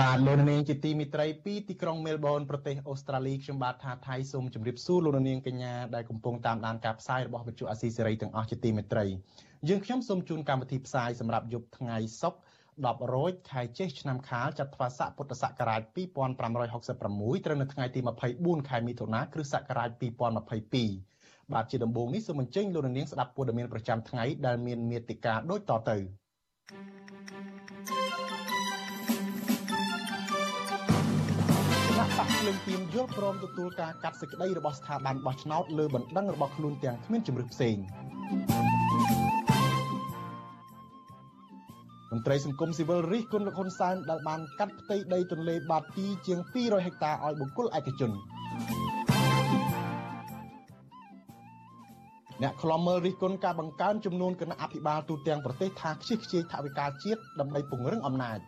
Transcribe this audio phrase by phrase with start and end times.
[0.00, 9.06] បាទលោកនាងជាទីមិត្តរីពីទីក្រុងមែលប៊នប្រទេសអូស្ត្រាលីខ្ញុំបាទថាថៃសូមជម្រាបសួរលោកនាងកញ្ញាដែលកំពុងតាមដានការផ្សាយរបស់វិទ្យុអាស៊ីសេរីទាំងអស់ជាទីមិត្តរី
[9.68, 12.40] យើងខ្ញុំសូមជូនកម្មវិធីផ្សាយសម្រាប់យប់ថ្ងៃសុក្រ
[12.76, 15.82] 10រោចខែចេសឆ្នាំខាលចត្វាស័កពុទ្ធសករាជ
[16.42, 18.00] 2566ត្រូវនៅថ្ងៃទី
[18.34, 19.90] 24ខែមិថុនាគ្រិស្តសករាជ
[20.70, 27.03] 2022បាទជាដំបូងនេះសូមអញ្ជើញលោកនាងស្ដាប់ព័ត៌មានប្រចាំថ្ងៃដែលមានមេតិការដូចតទៅគណៈ
[32.44, 37.76] បកភ្លើងទៀនយល់ព្រមទទួលការកាត់សេចក្តីរបស់ស្ថាប័នបោះឆ្នោតលើបណ្ដឹងរបស់ខ្លួនទាំងគ្មានជំរឿនផ្សេង
[42.12, 48.10] មន្ត្រីសង្គមស៊ីវិលរិះគន់លោកហ៊ុនសែនដែលបានកាត់ផ្ទៃដីទន្លេបាទីជាង200ហិកតាឲ្យបុគ្គលឯកជន
[52.42, 58.40] អ្នកខ្លំមើលរិះគន់ការបង្កើនចំនួនគណៈអភិបាលទូទាំងប្រទេសថាខ្ជិះខ្ជាយថវិកាជាតិដើម្បីពង្រឹងអំណាច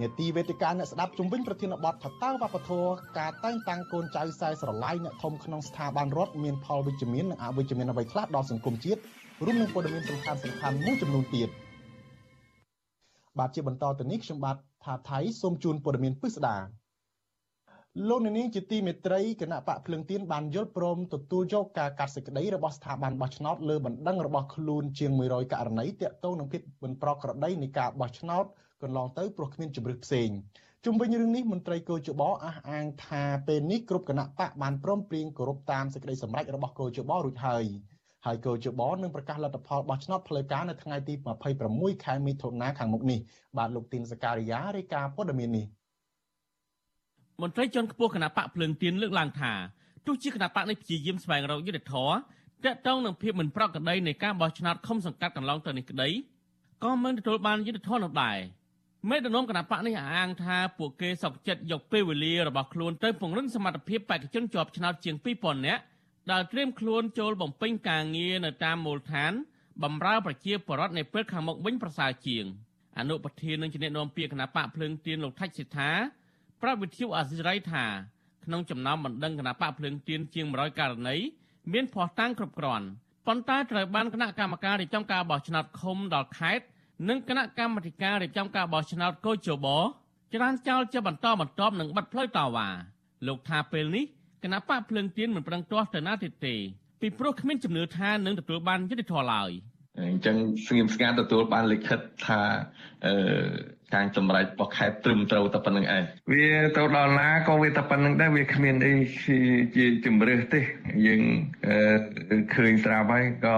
[0.00, 9.00] នេតិវេទិកាអ្នកស្ដាប់ជំវិញប្រធានបទថាតើវប្បធម៌ការតែងតាំងកូនចៅខ្សែស្រឡាយអ្នកធំក្នុងស្ថាប័នរដ្ឋមានផលវិជ្ជមាននិងអវិជ្ជមានអ្វីខ្លះដល់សង្គមជាតិ
[9.44, 11.48] រួមនឹងព័ត៌មានសំខាន់សំខាន់មួយចំនួនទៀត
[13.38, 16.56] បាទជាបន្តទៅនេះខ្ញុំបាទថាថៃសូមជូនព័ត៌មានពិស្ដា
[18.08, 28.44] លោកនាងជាទីមេត្រីគណៈបកភ្លឹងទៀនបានយល់ព្រមទទួលយកការកាត់សេចក្តីរបស់ស្ថាប័នបោះឆ្នោតលើបណ្ដឹងរបស់ខ្លួនជាង100ករណីទាក់ទងនឹងភាពមិនប្រក្រតីនៃការបោះឆ្នោត
[28.82, 30.28] កន្លងទៅព្រោះគ្មានជំរឿនផ្សេង
[30.84, 37.64] ជុំវិញរឿងនេះមន្ត្រីគោជបអះអាងថាពេលនេះគ្រប់គណៈបកបានព្រមព្រៀងគោរពតាមសេចក្តីសម្រេចរបស់គោជបរួចហើយ
[38.26, 41.14] ហើយគោជបនឹងប្រកាសលទ្ធផលបោះឆ្នោតផ្លូវការនៅថ្ងៃទី
[41.58, 43.18] 26ខែមិថុនាខាងមុខនេះ
[43.58, 45.66] បាទលោកទីនសការីយ៉ារាយការណ៍ព័ត៌មាននេះ
[47.42, 49.52] មន្ត្រីជាន់ខ្ពស់គណៈបកភ្លើងទៀនលើកឡើងថា
[50.06, 52.14] ទោះជាគណៈបកនេះព្យាយាមស្វែងរកយុត្តិធម៌
[52.64, 56.08] តាក់ទងនឹងភាពមិនប្រក្រតីនៃការបោះឆ្នោតឃុំសង្កាត់កន្លងទៅនេះក្តី
[56.84, 58.38] ក៏មិនទទួលបានយុត្តិធម៌នោះដែរ
[59.10, 65.82] មេដឹកនាំគណៈបកនេះអះអាងថាពួកគេសោកចិត្តយកពេលវេលារបស់ខ្លួនទៅពង្រឹងសមត្ថភាពបេក្ខជនជាប់ឆ្នោតជាង2000នាក់
[66.30, 69.32] ដែលត្រៀមខ្លួនចូលបំពេញការងារនៅតាមមូលដ្ឋាន
[69.82, 72.44] បម្រើប្រជាពលរដ្ឋនៅពេលខាងមុខវិញប្រសើរជាង
[72.98, 75.90] អនុប្រធាននឹងជាអ្នកនាំពាក្យគណៈបកភ្លើងទៀនលោកថាច់សិដ្ឋា
[76.62, 77.84] ប្រាប់វិទ្យុអាស៊ីសេរីថា
[78.44, 81.16] ក្នុងចំណោមបណ្ដឹងគណៈបកភ្លើងទៀនជាង100ករណី
[81.72, 82.86] មានភ័ស្តុតាងគ្រប់គ្រាន់
[83.26, 86.66] ប៉ុន្តែត្រូវបានគណៈកម្មការរៀបចំការបោះឆ្នោតឃុំដល់ខេត្ត
[87.08, 89.66] និងគណៈកម្មាធិការរៀបចំការបោះឆ្នោតកោជប
[90.34, 92.68] ច្រានចោលជាបន្តបន្ទាប់នឹងបិទផ្លូវតវ៉ា
[93.26, 94.04] លោកថាពេលនេះ
[94.44, 96.54] គណៈបកភ្លើងទៀនមិនប្រឹងទាស់ទៅណាទៀតទេ
[97.00, 99.50] ពីព្រោះគ្មានជំនឿថានឹងទទួលបានយុត្តិធម៌ឡើយ
[100.00, 100.36] អញ្ចឹង
[100.66, 102.40] ស្ងៀមស្ងាត់ទទួលបានលិខិតថា
[103.06, 103.14] អឺ
[103.94, 106.02] ខាងចម្រេចរបស់ខេត្តត្រឹមត្រូវតែប៉ុណ្្នឹងឯង
[106.32, 108.94] វាទៅដល់ណាក៏វាតែប៉ុណ្្នឹងដែរវាគ្មានអី
[109.76, 110.60] ជាជំរឿសទេ
[111.06, 111.22] យើង
[112.54, 113.56] ឃើញស្រាប់ហើយក៏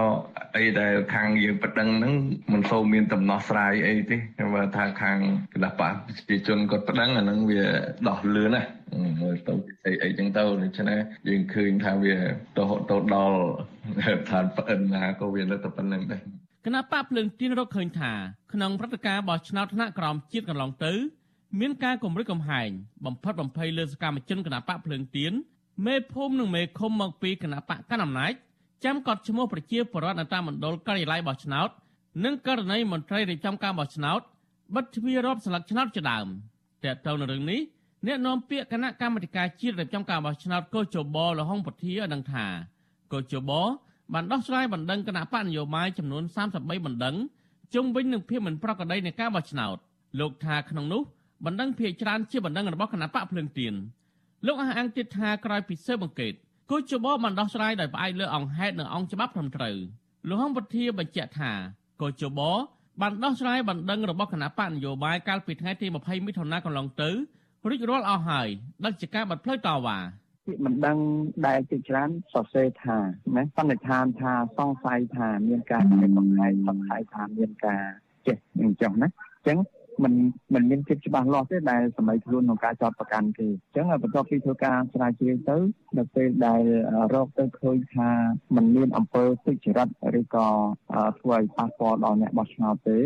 [0.57, 2.13] អីដែលខាងយើងប៉ណ្ដឹងហ្នឹង
[2.53, 4.17] មិនសូវមានដំណោះស្រាយអីទេ
[4.53, 5.17] បើថាខាង
[5.53, 7.63] គណៈបកប្រជាជនគាត់ប៉ណ្ដឹងអាហ្នឹងវា
[8.07, 8.63] ដោះលឿនណា
[9.21, 9.53] មើលទៅ
[9.85, 12.15] អីអីចឹងទៅដូច្នេះយើងឃើញថាវា
[12.57, 13.39] ទៅទៅដល់
[14.31, 18.11] ឋានប្អិនណាក៏វានៅតែប៉ុណ្្នឹងដែរគ ណៈបកភ្លើងទៀនរកឃើញថា
[18.53, 20.93] ក្នុងព្រឹត្តិការណ៍បោះឆ្នោតថ្នាក់ក្រោមជាតិកន្លងទៅ
[21.59, 22.69] មានការគម្រិតកំហែង
[23.05, 25.33] បំផិតបំភ័យលើសកម្មជនគណៈបកភ្លើងទៀន
[25.85, 28.33] មេភូមិនិងមេឃុំមកពីគណៈបកកណ្ដាលអំណាច
[28.85, 31.69] ចាំកត់ឈ្មោះប្រជាពលរដ្ឋនៅតាមមណ្ឌលការិយាល័យបោះឆ្នោត
[32.25, 34.21] និងករណីមន្ត្រីរៀបចំការបោះឆ្នោត
[34.75, 36.27] បិទទ្វាររាប់ស្លឹកឆ្នោតជាដើម
[36.83, 37.61] តើទៅនឹងរឿងនេះ
[38.07, 42.45] អ្នកនាំពាក្យគណៈកម្មាធិការជាតិរៀបចំការបោះឆ្នោតកោជបលហុងពធាឲ្យដឹងថា
[43.13, 43.51] កោជប
[44.13, 46.23] បានដោះស្រាយបណ្ដឹងគណៈបកនយោបាយចំនួន
[46.53, 47.15] 33បណ្ដឹង
[47.73, 49.77] ជុំវិញនឹងភាពមិនប្រក្រតីនៃការបោះឆ្នោត
[50.19, 51.01] លោកថាក្នុងនោះ
[51.45, 53.73] បណ្ដឹងភាគច្រើនជាបណ្ដឹងរបស់គណៈបកភ្លើងទៀន
[54.45, 56.33] លោកអះអាងទៀតថាក្រោយពីស៊ើបអង្កេត
[56.71, 59.75] គូចបបានដោះស្រាយដោយផ្អែកលើអង្គហេតុនិងអង្គច្បាប់ត្រឹមត្រូវ
[60.27, 61.51] លោកហងពធាបញ្ជាក់ថា
[62.01, 62.39] គូចប
[63.01, 67.09] បានដោះស្រាយបណ្ដឹងរបស់គណៈបកនយោបាយកាលពីថ្ងៃទី20មិថុនាកន្លងទៅ
[67.69, 68.47] រួចរាល់អស់ហើយ
[68.85, 69.97] ដឹកជាការបាត់ផ្លូវតវ៉ា
[70.46, 70.98] ពាក្យមិនដឹង
[71.46, 72.98] ដែលជាច្រើនសរសេរថា
[73.36, 77.82] ណាសន្និដ្ឋានថាសង្ស័យថាមានការកំហែងសង្ស័យថាមានការ
[78.26, 79.58] ចេះអញ្ចឹងណាអញ្ចឹង
[80.02, 80.12] มัน
[80.54, 85.56] มันមានភាពច្បាស់លាស់ទេដែលសម័យខ្លួនក្នុងការចោតប្រកាន់គេអញ្ចឹងបន្ទាប់ពីធ្វើការស្រាវជ្រាវទៅ
[85.98, 86.62] នៅពេលដែល
[87.14, 88.10] រកទៅឃើញថា
[88.56, 89.88] มันមានអំពើទុច្ចរិត
[90.20, 90.48] ឬក៏
[91.20, 92.98] ធ្វើឲ្យប៉ះពាល់ដល់អ្នកបោះឆ្នោតទេ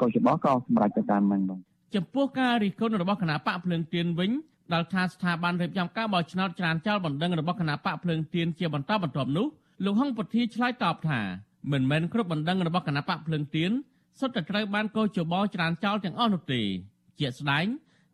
[0.00, 1.60] កោជបក៏សម្រេចទៅតាមហ្នឹងបង
[1.96, 4.30] ចំពោះការរិះគន់របស់គណៈបកភ្លើងទៀនវិញ
[4.73, 9.47] ដល់ថាស្ថាប័នរៀបចំការបោះឆ្នោតច្រានចោលបណ្ដឹងរបស់គណៈបកភ្លើងទៀនជាបន្តបន្ទាប់នោះ
[9.85, 11.19] លោកហុងពធាឆ្លើយតបថា
[11.71, 13.71] មិនមែនគ្រប់បណ្ដឹងរបស់គណៈបកភ្លើងទៀន
[14.19, 16.61] សុទ្ធតែត្រូវបានកោជបច្រានចោលទាំងអស់នោះទេ
[17.19, 17.65] ជាក់ស្ដែង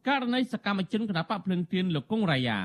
[0.07, 2.59] ករណីសកម្មជនគណៈបកភ្លើងទៀនលោកគង់រាយា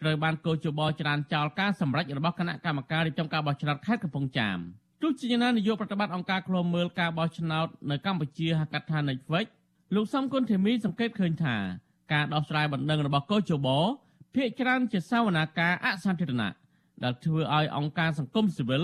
[0.00, 4.58] ត្រូវបានកោជបច្រានចោលការសម្រេចរបស់គណៈកម្មការរៀបចំការបោះឆ្នោតខេត្តកំពង់ចាម
[5.02, 9.46] ទោះជាយ៉ាងណានាយកប្រតិបត្តិអង្គការឃ្លាំមើលការបោះឆ្នោតនៅកម្ពុជាហៅកាត់ថា Netflix
[9.94, 11.56] លោកសំគុណធីមីសង្កេតឃើញថា
[12.12, 13.68] ការដោះស្រាយបណ្ដឹងរបស់កោជប
[14.34, 16.52] ភាកច្រើនជាសវនាការអសាធារណៈ
[17.02, 18.82] ដែលធ្វើឲ្យអង្គការសង្គមស៊ីវិល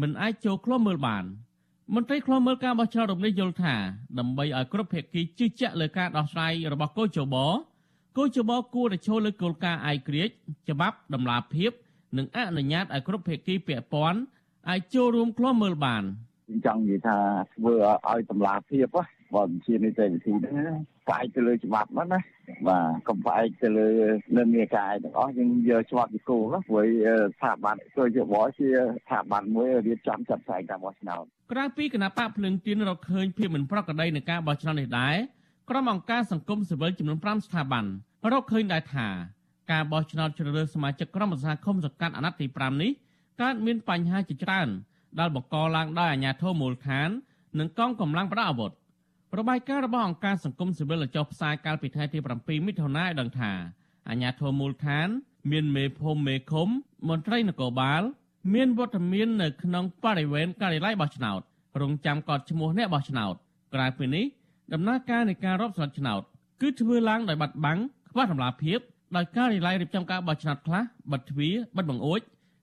[0.00, 1.24] មិនអាចចូលឃ្លាំមើលបាន
[1.94, 3.74] មន្ត្រីឃ្លាំមើលការបោះឆ្នោតរំនេះយល់ថា
[4.18, 7.36] ដើម្បីឲ្យគ្រប់ភាគីជឿជាក់លើការដោះស្រាយរបស់កោជប
[8.18, 10.34] កោជបគួរតែចូលលើគោលការណ៍ឯករាជ្យ
[10.70, 11.70] ច្បាប់ដំណាភាព
[12.18, 14.20] និងអនុញ្ញាតឲ្យគ្រប់ភាគីពាក់ព័ន្ធ
[14.68, 16.02] អាចចូលរួមឃ្លាំមើលបាន
[16.66, 17.18] ចង់និយាយថា
[17.54, 17.74] ធ្វើ
[18.10, 18.86] ឲ្យតម្លាភាព
[19.34, 20.74] បើជានីតិវិធីហ្នឹង
[21.08, 22.20] ផ្អែកទៅលើច្បាប់ហ្នឹងណា
[22.68, 23.88] បាទកុំផ្អែកទៅលើ
[24.36, 26.84] និន្នាការទាំងអស់យើងយកច្បាប់ពីគោលណាព្រោះ
[27.36, 28.68] ស្ថាប័នធ្វើជាបោះជា
[29.02, 35.16] ស្ថាប័នមួយរៀបចំចាត់ផ្សាយការបោះឆ្នោតក្រៅពីគណៈបកភ្លឹងទៀនរកឃើញភាពមិនប្រក្រតីនៃការបោះឆ្នោតនេះដែរ
[35.70, 37.84] ក្រុមអង្គការសង្គមស៊ីវិលចំនួន5ស្ថាប័ន
[38.32, 39.08] រកឃើញដែរថា
[39.72, 42.90] ការបោះឆ្នោតជ្រើសរើសសមាជិកក្រុមប្រឹក្សាឃុំសង្កាត់អាណត្តិទី5នេះ
[43.40, 44.68] កើតមានបញ្ហាជាច្រើន
[45.18, 47.08] ដែលបង្កឡើងដោយអាជ្ញាធរមូលដ្ឋាន
[47.58, 48.72] និងកងកម្លាំងប្រដាប់អាវុធ
[49.38, 53.52] របាយការណ៍របស់អង្គការសង្គមស៊ីវិលចុះផ្សាយកាលពីថ្ងៃទី7មិថុនាឲ្យដឹងថា
[54.08, 55.08] អាជ្ញាធរមូលដ្ឋាន
[55.50, 56.68] មានមេភូមិមេឃុំ
[57.08, 58.02] មន្ត្រីនគរបាល
[58.54, 61.40] មានវត្តមាននៅក្នុងបរិវេណការិយាល័យបោះឆ្នោត
[61.80, 63.34] រងចាំកត់ឈ្មោះអ្នកបោះឆ្នោត
[63.74, 64.24] ក្រៅពីនេះ
[64.72, 66.22] ដំណើរការនៃការរាប់ស្លឹកឆ្នោត
[66.60, 68.78] គឺធ្វើឡើងដោយបាត់បង់ខ្វះតម្លាភាព
[69.16, 70.82] ដោយការិយាល័យរៀបចំការបោះឆ្នោតខ្លះ
[71.12, 72.20] បិទទ្វារបិទបង្អួច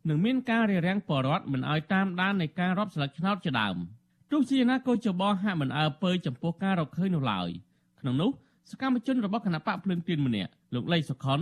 [0.10, 3.78] និងមានការរារាំងបរដ្ឋមិនឲ្យតាមដាននៃការរាប់ស្លឹកឆ្នោតជាដើម
[4.32, 7.50] ទោះជាណាកោចបហាក់មិនអើពើចំពោះការរកឃើញនោះឡើយ
[8.00, 8.30] ក្នុងនោះ
[8.72, 11.40] សកម្មជនរបស់គណៈបកភ្លឹងទៀនម្នាក់លោកលីសុខុន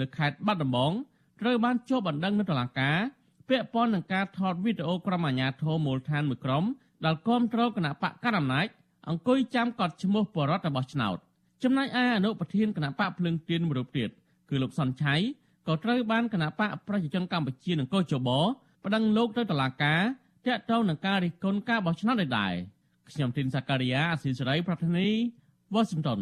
[0.00, 0.92] នៅខេត្តបាត់ដំបង
[1.40, 2.98] ត្រូវបានជាប់បណ្ដឹងនៅតុលាការ
[3.48, 6.64] ពាក់ព័ន្ធនឹងការថតវីដេអូក្រុមអាជ្ញាធរមូលដ្ឋានមួយក្រុម
[7.04, 8.66] ដែលគាំទ្រគណៈបកកណ្ដាលអំណាច
[9.08, 11.16] អង្គុយចាំកត់ឈ្មោះបរដ្ឋរបស់ឆ្នោត
[11.62, 14.08] ចំណែកឯអនុប្រធានគណៈបកភ្លឹងទៀនមួយរូបទៀត
[14.48, 15.14] គឺលោកសុនឆៃ
[15.66, 18.30] ក៏ត្រូវបានគណៈបកប្រជាជនកម្ពុជានិងកោចប
[18.84, 20.02] ប្តឹងលោកទៅតុលាការ
[20.48, 22.54] តាក់ទងនឹងការរិះគន់ការបោះឆ្នោតនេះដែរ
[23.10, 25.08] ខ្ញុំទីនសាការីយ៉ាអស៊ីសេរីប្រធានី
[25.74, 26.20] វ៉ាស៊ីនតោន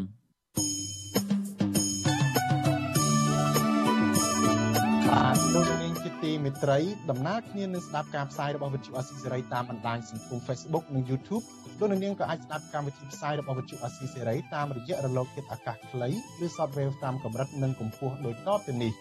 [5.08, 6.78] បាទលោកនាងជាទីមេត្រី
[7.10, 11.44] ដំណើរគ្នានឹងស្ដាប់ការផ្សាយរបស់វិទ្យុអស៊ីសេរីតាមបណ្ដាញសង្គម Facebook និង YouTube
[11.78, 16.08] លោកនាងក៏អាចស្ដាប់កម្មវិធីផ្សាយរបស់វិទ្យុអស៊ីសេរីតាមរយៈរលកធាតុអាកាសខ្លី
[16.44, 18.92] ឬ Shortwave តាមកម្រិតនិងកម្ពស់ដូចតទៅនេះ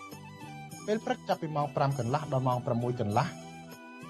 [0.85, 3.44] ពេលព្រឹកចាប់ពីម៉ោង5កន្លះដល់ម៉ោង6កន្លះ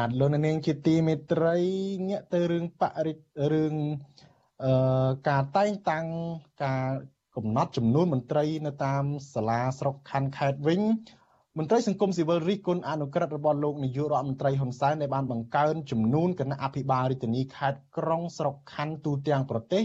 [0.00, 1.56] បាទលោកនាងជាទីមេត្រី
[2.08, 3.14] ងាកទៅរឿងបរិ
[3.52, 3.74] រឿង
[4.64, 6.06] អឺការតែងតាំង
[6.64, 6.84] ការ
[7.36, 9.04] កំណត់ចំនួនមន្ត្រីនៅតាម
[9.34, 10.80] សាលាស្រុកខណ្ឌខេត្តវិញ
[11.58, 19.84] មន្ត្រីសង្គមស៊ីវិលរិះគន់អនុក្រឹត្យរបស់លោកនាយករដ្ឋមន្ត្រីហ៊ុនសែនដែលបានបង្កើនចំនួនគណៈអភិបាលរាជធានីខេត្តក្រុងស្រុកខណ្ឌទូទាំងប្រទេស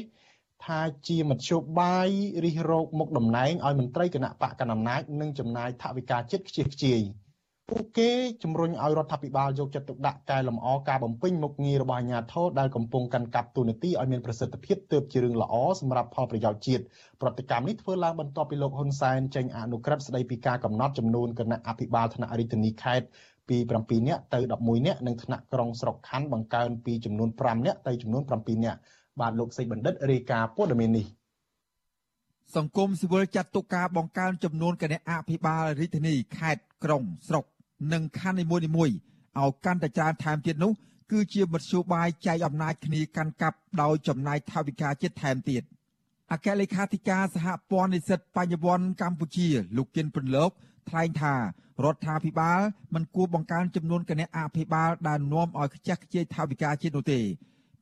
[0.65, 2.09] ថាជាមធ្យោបាយ
[2.45, 7.01] រិះរោបមុខតំណែងឲ្យមន្ត្រីគណៈបកកណ្ដាលអំណាចនិងចំណាយថវិកាចិត្តខ្ជិះខ្ជាយ។
[7.71, 8.11] ពួកគេ
[8.43, 16.83] ជំរុញឲ្យរដ្ឋាភិបាលយកចិត្តទុកដាក់កែលម្អការបំពេញមុខងាររបស់អាជ្ញាធរដែលកំពុងកាន់កាប់ទូនាទីឲ្យមានប្រសិទ្ធភាពទើបជារឿងល្អសម្រាប់ផលប្រយោជន៍ជាតិ
[17.21, 23.05] ប្រតិកម្មនេះធ្វើឡើងបន្ទាប់ពីលោកហ៊ុនសែនចេញអនុក្រឹត្យស្តីពីការកំណត់ចំនួនគណៈអភិបាលថ្នាក់រាជធានីខេត្ត
[23.49, 28.79] ពី7នាក់ទៅ11នាក់និងថ្នាក់ក្រុងស្រុកខណ្ឌបង្កើនពីចំនួន5នាក់ទៅចំនួន7នាក់
[29.19, 31.05] បាទលោកសេចបណ្ឌិតរាយការណ៍ព័ត៌មាននេះ
[32.55, 37.45] សង្គមស៊ីវិលចាត់ទុកការបង្កើនចំនួនគណៈអភិបាលរាជធានីខេត្តក្រុងស្រុក
[37.93, 38.63] និងខណ្ឌនីមួយៗ
[39.39, 40.71] ឲ្យកាន់តែច្រើនថែមទៀតនោះ
[41.11, 45.63] គឺជាមធ្យោបាយចែកអំណាចគ្នាកាន់កាប់ដោយចំណាយថវិកាជាតិថែមទៀត
[46.31, 50.51] អគ្គលេខាធិការសហព័ន្ធនិស្សិតបញ្ញវន្តកម្ពុជា លោកគិនពន្លក
[50.89, 51.35] ថ្លែងថា
[51.83, 52.59] រដ្ឋាភិបាល
[52.93, 57.19] មិនគួរបង្កើនចំនួនគណៈអភិបាលដែលនាំឲ្យខ្ជះខ្ជាយថវិកាជាតិនោះទេ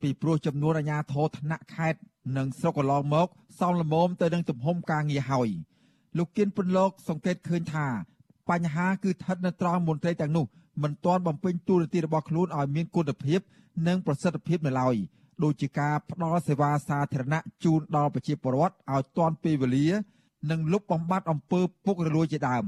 [0.02, 2.00] ពីព្រោះចំនួនអាជ្ញាធរថ្នាក់ខេត្ត
[2.36, 5.48] និងស្រុកកន្លងមកសមល្មមទៅនឹងទំហំការងារហើយ
[6.18, 7.86] លោកគៀនពន្លកសង្កេតឃើញថា
[8.50, 10.44] បញ្ហាគឺស្ថិតនៅត្រង់មន្ត្រីទាំងនោះ
[10.82, 13.40] មិនទាន់បំពេញតួនាទីរបស់ខ្លួនឲ្យមានគុណភាព
[13.86, 14.96] និងប្រសិទ្ធភាពនៅឡើយ
[15.42, 19.88] ដូចជាការផ្ដល់សេវាសាធារណៈជូនដល់ប្រជាពលរដ្ឋឲ្យទាន់ពេលវេលា
[20.50, 22.64] និងលុបបំបាត់អំពើពុករលួយជាដើម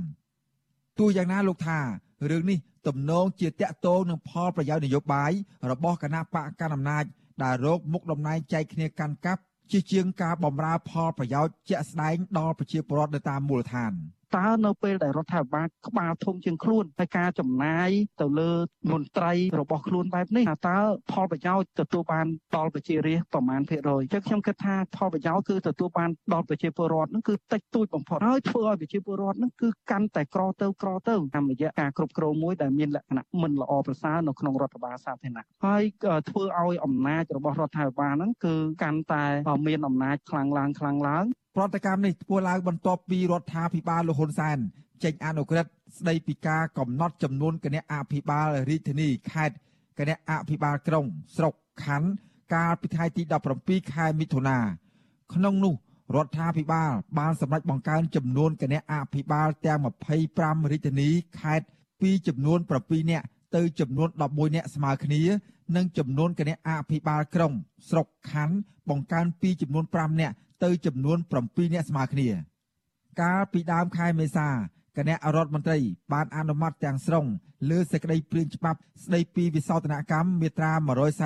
[0.99, 1.79] ទោះយ៉ាងណាលោកថា
[2.31, 5.33] រឿងនេះទំនងជាតាក់ទងនឹងផលប្រយោជន៍នយោបាយ
[5.71, 7.05] របស់គណៈបកកណ្ដាលអំណាច
[7.43, 9.43] ដែលរកមុខតំណែងចែកគ្នាកាន់កាប់
[9.73, 13.93] ជាជាងការបម្រើផលប្រយោជន៍ជាក់ស្ដែងដល់ប្រជាពលរដ្ឋនៅតាមមូលដ្ឋាន។
[14.35, 17.91] តើនៅពេលដែលរដ្ឋាភិបាលក្បាលធំជាងខ្លួនហើយការចំណាយ
[18.21, 18.51] ទៅលើ
[18.93, 20.79] មន្ត្រីរបស់ខ្លួនបែបនេះតើ
[21.13, 35.83] ផលប្រយោជន៍ទទួលបានដល់ប្រជារាស្ត្រប្រមាណភាគរយចឹងខ្ញុំគិតថាផលប្រយោជន៍គឺទទួលបានដល់ប្រជាពលរដ្ឋនឹងគឺតិចតួចបំផុតហើយធ្វើឲ្យប្រជាពលរដ្ឋនឹងគឺកាន់តែក្រទៅក្រទៅតាមរយៈការគ្រប់គ្រងមួយដែលមានលក្ខណៈមិនល្អប្រសើរនៅក្នុងរដ្ឋបាលសាធារណៈហើយ
[36.31, 39.25] ធ្វើឲ្យអំណាចរបស់រដ្ឋាភិបាលហ្នឹងគឺកាន់តែ
[39.67, 41.25] មានអំណាចខ្លាំងឡើងខ្លាំងឡើង
[41.57, 44.59] ប្រតិកម្មនេះធ្វើឡើងបន្ទាប់ពីរដ្ឋាភិបាលលហ៊ុនសែន
[45.05, 49.57] ចេញអនុក្រឹត្យស្ដីពីការកំណត់ចំនួនគណៈអភិបាលរាជធានីខេត្ត
[49.99, 51.05] គណៈអភិបាលក្រុង
[51.37, 52.09] ស្រុកខណ្ឌ
[52.55, 53.23] កាលពីថ្ងៃទី
[53.59, 54.59] 17ខែមិថុនា
[55.35, 55.75] ក្នុងនោះ
[56.15, 59.81] រដ្ឋាភិបាលបានសម្រេចបង្កើនចំនួនគណៈអភិបាលទាំង
[60.25, 61.09] 25រាជធានី
[61.41, 61.67] ខេត្ត
[62.01, 65.23] ពីចំនួន7នាក់ទៅចំនួន11នាក់ស្មើគ្នា
[65.77, 67.53] និងចំនួនគណៈអភិបាលក្រុង
[67.89, 68.57] ស្រុកខណ្ឌ
[68.91, 72.29] បង្កើនពីចំនួន5នាក់ទៅចំនួន7នាក់ស្មើគ្នា
[73.21, 74.49] កាលពីដើមខែមេសា
[74.97, 75.79] គណៈរដ្ឋមន្ត្រី
[76.13, 77.27] បានអនុម័តទាំងស្រុង
[77.71, 80.73] លើសេចក្តីព្រាងច្បាប់ស្តីពីវិសោធនកម្មមាត្រា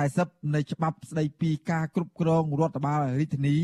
[0.01, 3.55] 140នៃច្បាប់ស្តីពីការគ្រប់គ្រងរដ្ឋបាលរាជធានី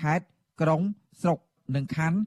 [0.00, 0.26] ខេត្ត
[0.60, 0.80] ក្រុង
[1.22, 1.38] ស្រុក
[1.74, 2.18] និងខណ្ឌ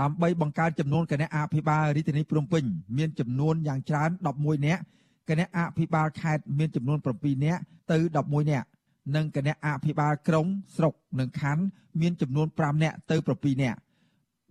[0.00, 2.64] ដើម្បីបង្កើតចំនួនគណៈអភិបាលរាជធានីភ្នំពេញ
[2.96, 4.82] មានចំនួនយ៉ាងច្រើន11នាក់
[5.28, 7.60] គណៈអភិបាលខេត្តមានចំនួន7នាក់
[7.90, 8.66] ទៅ11នាក់
[9.14, 11.62] និងគណៈអភិបាលក្រុងស្រុកនិងខណ្ឌ
[12.00, 13.78] មានចំនួន5នាក់ទៅ7នាក់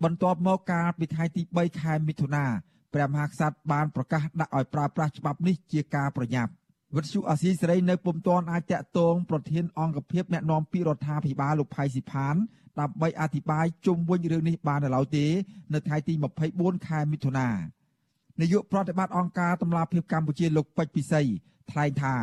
[0.04, 2.44] បន្ទាប់មកកាលពីថ្ងៃទី3ខែមិថុនា
[2.94, 6.52] ព្រះមហាក្សត្របានប្រកាសដាក់ឲ្យប្រើប្រាស់ច្បាប់នេះជាការប្រញាប់
[6.96, 12.34] វិទ្យុអាស៊ីសេរីនៅពុំទាន់អាចតាក់ទងប្រធានអង្គភិបអ្នកណែនាំពីរដ្ឋាភិបាលលោកផៃស៊ីផាន
[12.80, 15.26] ដើម្បីអធិប្បាយជុំវិញរឿងនេះបាននៅឡើយទេ
[15.74, 16.14] នៅថ្ងៃទី
[16.50, 17.48] 24ខែមិថុនា
[18.42, 21.22] នាយកប្រតិបត្តិអង្គការតម្លាភាពកម្ពុជាលោកពេជ្រពិសី
[21.70, 22.14] ថ្លែងថា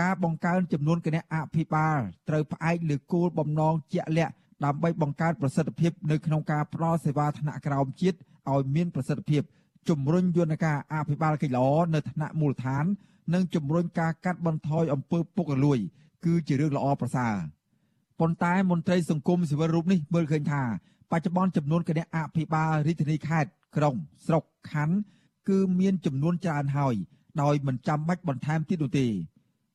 [0.00, 4.32] ការបង្កើនចំនួនគណៈអភិបាលត្រូវផ្អែកលើគោលបំណងជាក់លាក់
[4.64, 8.18] ដើម្បីបង្កើតប្រសិទ្ធភាពនៅក្នុងការផ្តល់សេវាថ្នាក់ក្រោមជាតិ
[8.52, 9.42] ឲ្យមានប្រសិទ្ធភាព
[9.88, 12.84] ជំរុញយន្តការអភិបាលកិច្ចល្អនៅថ្នាក់មូលដ្ឋាន
[13.34, 15.78] និងជំរុញការកាត់បន្ថយអំពើពុករលួយ
[16.24, 17.34] គឺជារឿងល្អប្រសើរ
[18.20, 20.62] ប៉ុន្តែមន្ត្រីសង្គមស៊ីវិលរូបនេះមើលឃើញថា
[21.10, 23.94] បច្ចុប្បន្នចំនួនគណៈអភិបាលរាជធានីខេត្តក្រុង
[24.26, 24.96] ស្រុកខណ្ឌ
[25.48, 26.94] គឺមានចំនួនច្រើនហើយ
[27.42, 29.06] ដោយមិនចាំបាច់បន្ថែមទៀតនោះទេ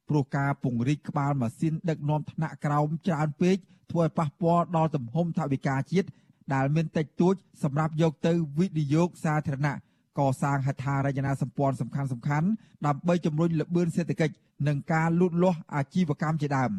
[0.10, 3.58] ព្រោះការពង្រីកក្បាលម៉ាស៊ីនដឹកនាំថ្នាក់ក្រោមច្រើនពេក
[3.92, 6.08] ធ្វើឲ្យប៉ះពាល់ដល់ទំហំថវិកាជាតិ
[6.54, 9.76] ដែលមានតិចតួចសម្រាប់យកទៅវិនិយោគសាធារណៈ
[10.20, 12.48] កសាងហេដ្ឋារចនាសម្ព័ន្ធសំខាន់សំខាន់
[12.86, 14.36] ដើម្បីជំរុញល្បឿនសេដ្ឋកិច្ច
[14.68, 16.72] និងការលូតលាស់អាជីវកម្មជាដើម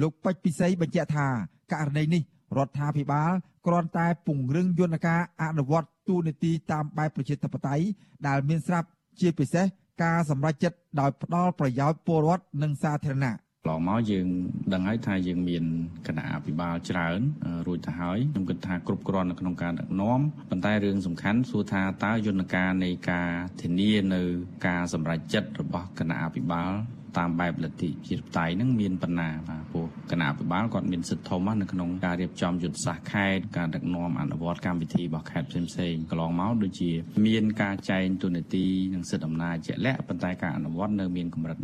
[0.00, 1.26] លោកពេជ្រពិសីបញ្ជាក់ថា
[1.72, 2.22] ករណីនេះ
[2.56, 3.32] រដ្ឋាភិបាល
[3.66, 7.84] គ្រាន់តែពង្រឹងយន្តការអនុវត្ត ទូនីតិតាមបែបប្រជាធិបតេយ្យ
[8.28, 8.88] ដែលមានស្រាប់
[9.20, 9.66] ជាពិសេស
[10.02, 14.26] ការសម្រេចចិត្តដោយផ្ដល់ប្រយោជន៍ពលរដ្ឋនិងសាធារណៈកន្លងមកយើង
[14.72, 15.64] ដឹងហើយថាយើងមាន
[16.06, 17.18] គណៈអភិបាលច្រើន
[17.66, 23.30] រួចទៅហើយខ្ញុំគិតថាគ្រប់គ្រាន់នៅក្នុងការដឹកនាំប៉ុន្តែរឿងសំខាន់សួរថាតើយន្តការនៃការ
[23.62, 24.22] ធានានៅ
[24.66, 26.72] ការសម្រេចចិត្តរបស់គណៈអភិបាល
[27.16, 36.90] តាមបែបលទ្ធិជាតិបតៃហ្នឹងមានបណ្ណាបាទព្រោះគណៈអភិបាលគាត់មានសិទ្ធិធំនៅក្នុងការរៀបចំយុទ្ធសាស្ត្រខេត្តការដឹកនាំអនុវត្តកម្មវិធីរបស់ខេត្តផ្សេងៗកន្លងមកដូចជា
[37.26, 41.56] មានការចែងទូនាទីនិងសិទ្ធិអំណាចជាក់លាក់ប៉ុន្តែការអនុវត្តនៅមានកម្រិត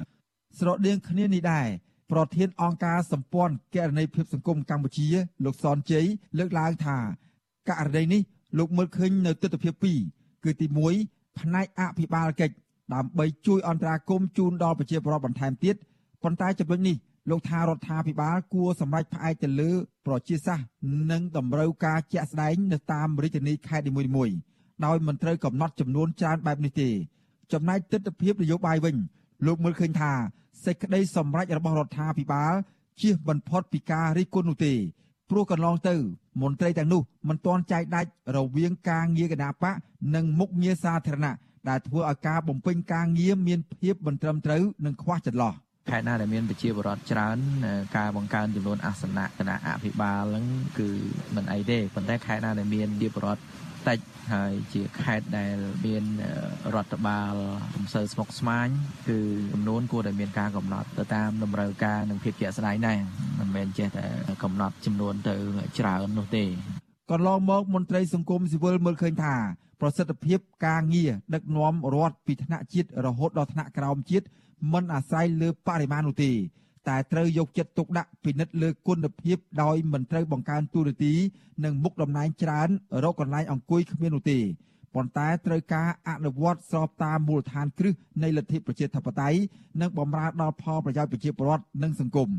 [0.59, 1.67] ស្រដៀងគ្នានេះដែរ
[2.13, 5.09] ប្រធានអង្គការសម្ព័ន្ធគណនេយ្យភាពសង្គមកម្ពុជា
[5.45, 6.07] លោកសនជ័យ
[6.39, 6.97] លើកឡើងថា
[7.71, 8.23] ករណីនេះ
[8.59, 10.67] លោកមើលឃើញនៅទស្សនវិជ្ជា2គឺទី
[11.03, 12.55] 1ផ្នែកអភិបាលកិច្ច
[12.93, 15.77] ដើម្បីជួយអន្តរាគមន៍ជូនដល់ប្រជាពលរដ្ឋបន្ថែមទៀត
[16.23, 16.97] ប៉ុន្តែចំណុចនេះ
[17.31, 19.71] លោកថារដ្ឋាភិបាលគួរសម្រេចផ្អែកទៅលើ
[20.07, 20.67] ប្រជាសាស្ត្រ
[21.11, 24.35] និងតម្រូវការជាក់ស្ដែងនៅតាមរាជធានីខេត្តនីមួយៗ
[24.85, 26.91] ដោយមិនត្រូវកំណត់ចំនួនច្រើនបែបនេះទេ
[27.53, 28.97] ចំណែកទស្សនវិជ្ជានយោបាយវិញ
[29.47, 30.13] លោកមើលឃើញថា
[30.65, 32.55] សេចក្តីសម្រេចរបស់រដ្ឋាភិបាល
[33.01, 34.75] ជៀសបំផុតពីការរិះគន់នោះទេ
[35.31, 35.95] ព្រោះកន្លងទៅ
[36.43, 39.75] មន្ត្រីទាំងនោះមិនទាន់ចែកដាច់រវាងការងារគណៈបក
[40.15, 41.35] និងមុខងារសាធារណៈ
[41.69, 45.55] ដែលធ្វើឲ្យការបំពេញការងារមានភាពមិនត្រឹមត្រូវនិងខ្វះចន្លោះ
[45.91, 47.37] ខេត្តណាដែលមានប្រជាពលរដ្ឋច្រើន
[47.97, 50.47] ការបង្កើនចំនួនអាសនៈគណៈអភិបាលហ្នឹង
[50.79, 50.89] គឺ
[51.35, 53.43] មិនអីទេប៉ុន្តែខេត្តណាដែលមានប្រជាពលរដ្ឋ
[53.89, 53.99] តិច
[54.33, 56.05] ហើយជាខេត្តដែលមាន
[56.75, 57.35] រដ្ឋបាល
[57.75, 58.69] មិនសូវស្មុគស្មាញ
[59.09, 59.19] គឺ
[59.53, 62.99] ចំនួនគួរតែមានការកំណត់ទៅតាមតម្រូវការនិងភាពជាក់ស្ដែងដែរ
[63.41, 64.05] មិនមែនចេះតែ
[64.43, 65.35] កំណត់ចំនួនទៅ
[65.79, 66.45] ច្រើននោះទេ
[67.11, 69.35] កន្លងមកមន្ត្រីសង្គមស៊ីវិលមើលឃើញថា
[69.81, 74.27] ប្រសិទ្ធភាពការងារដឹកនាំរដ្ឋពីថ្នាក់ជាតិរហូតដល់ថ្នាក់ក្រោមជាតិ
[74.73, 76.33] មិនអាស្រ័យលើបរិមាណនោះទេ
[76.89, 81.13] តែត្រូវយកចិត្តទុកដាក់ពិនិត្យលើគុណភាពដោយមិនត្រូវបង្កើនទូរទី
[81.65, 82.69] និងមុខតំណែងច្រើន
[83.05, 84.39] រកកន្លែងអង្គុយគ្មាននោះទេ
[84.95, 89.39] ប៉ុន្តែត្រូវការអនុវត្តស្របតាមមូលដ្ឋានគ្រឹះនៃលទ្ធិប្រជាធិបតេយ្យ
[89.81, 92.31] និងបម្រើដល់ផលប្រយោជន៍ប្រជាពលរដ្ឋនិងសង្គម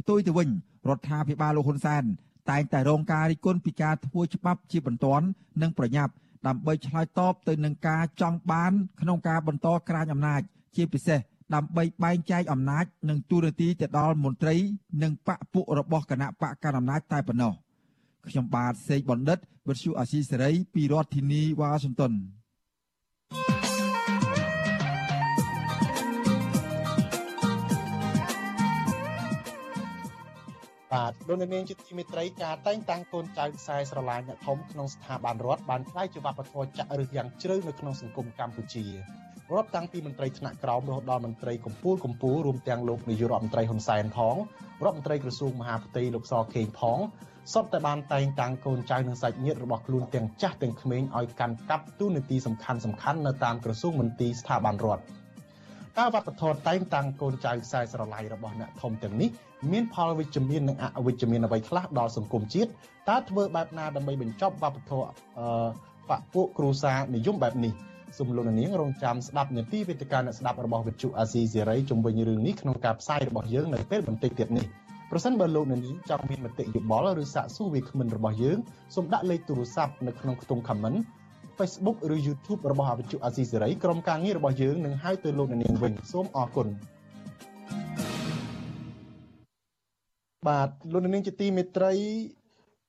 [0.00, 0.48] ផ្ទុយទៅវិញ
[0.88, 2.04] រដ្ឋាភិបាលលោកហ៊ុនសែន
[2.50, 5.26] តែងតែរងការរិះគន់ពីការធ្វើច្បាប់ជាបន្ទាន់
[5.62, 6.12] និងប្រញាប់
[6.46, 10.40] ដើម្បីឆ្លើយតបទៅនឹងការចង់បាន ក្នុងការបន្តក្រាញអំណាច
[10.76, 11.20] ជាពិសេស
[11.54, 14.56] ដើម្បីបែងចែកអំណាច និងទូរទីទៅដល់មន្ត្រី
[15.02, 17.52] និងបកពួករបស់គណៈបកកណ្ដាលអំណាចតែប៉ុណ្ណោះ
[18.26, 22.12] ខ្ញុំបាទសេកបណ្ឌិតវិទ្យុអាស៊ីសេរីពីរដ្ឋធានីវ៉ាស៊ីនតោន
[30.92, 38.84] បាទលោកនាងជាទីមេត្រីការតែងតាំងកូនចៅខ្សែស្រឡាយអ្នកធំក្នុងស្ថាប័នរដ្ឋបានក្លាយជាវប្បធម៌ចាក់ឫសយ៉ាងជ្រៅនៅក្នុងសង្គមកម្ពុជា
[39.52, 44.36] រាប់តាំងពីមន្ត្រីថ្នាក់ក្រោមរហូតដល់មន្ត្រីកម្ពូលកម្ពូលរួមទាំងលោកនាយករដ្ឋមន្ត្រីហ៊ុនសែនផង
[44.84, 46.98] រដ្ឋមន្ត្រីក្រសួងមហាផ្ទៃលោកសខេងផង
[47.52, 55.02] សុទ្ធតែបានតែងតាំងកូនចៅនិងសាច់ញាតិរបស់ខ្លួនទាំងចាស់ទាំងក្មេងឲ្យកាន់កាប់ទូនាទីសំខាន់សំខាន់នៅតាមក្រសួងមន្ទីរស្ថាប័នរដ្ឋ
[55.98, 59.30] ការវប្បធម៌តែងតាំងកូនចៅខ្សែស្រឡាយរបស់អ្នកធំទាំងនេះ
[59.70, 62.70] មានផលវិជ្ជមាននិងអវិជ្ជមានអ្វីខ្លះដល់សង្គមជាតិ
[63.10, 65.06] តើធ្វើបែបណាដើម្បីបញ្ចប់វប្បធម៌
[65.38, 65.46] អឺ
[66.10, 67.72] បពពួកគ្រូសានិយមបែបនេះ
[68.18, 74.66] សូមលោកនាងរងចាំស្ដាប់នាទីវេទិកាអ្នកស្ដាប់របស់វិទ្យុអាស៊ីសេរីជុំវិញរឿងនេះក្នុងការផ្សាយរបស់យើងនៅពេលបន្តិចទៀតនេះ
[75.10, 78.58] ប្រសិនបើលោកនាងចង់មានមតិយោបល់ឬសាកសួរវាគ្មិនរបស់យើង
[78.94, 80.98] សូមដាក់លេខទូរស័ព្ទនៅក្នុងខ្ទង់ comment
[81.58, 86.68] Facebook ឬ YouTube របស់វិទ្យុអាស៊ីសេរីក្រុមការងាររបស់យើងនឹងហៅទៅលោកនាងវិញសូមអរគុណ
[90.48, 91.92] បាទលោកនាងជាទីមេត្រី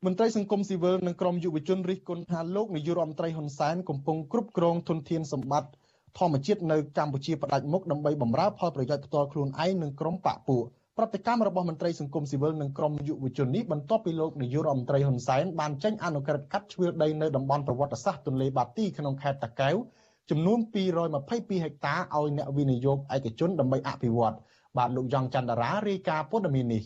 [0.06, 5.70] មន្ត្រីសង្គមស៊ីវិលនិងក្រមយុវជនរិះគន់ថាលោកនាយករដ្ឋមន្ត្រីហ៊ុនសែនកំពុងគ្រប់គ្រងធនធានសម្បត្តិ
[6.20, 10.64] ធម្មជាតិនៅកម្ពុជាផ្ដាច់មុខដើម្បីបម្រើផលប្រយោជន៍ផ្ទាល់ខ្លួនឯងនិងក្រុមបកពួក
[10.98, 19.76] ប្រតិកម្មរបស់មន្ត្រីសង្គមស៊ីវិលនិងក្រមយុវជននេះបន្ទាប់ពីលោកនាយករដ្ឋមន្ត្រីហ៊ុនសែនបានចេញអនុក្រឹត្យកាត់ជ្រឿដីនៅតំបន់ប្រវត្តិសាស្ត្រទន្លេបាទីក្នុងខេត្តតាកែវ
[20.30, 20.60] ចំនួន
[21.12, 24.36] 222ហិកតាឲ្យអ្នកវិនិយោគឯកជនដើម្បីអភិវឌ្ឍ
[24.78, 26.84] បាទលោកយ៉ងច័ន្ទរារាយការណ៍ព័ត៌មាននេះ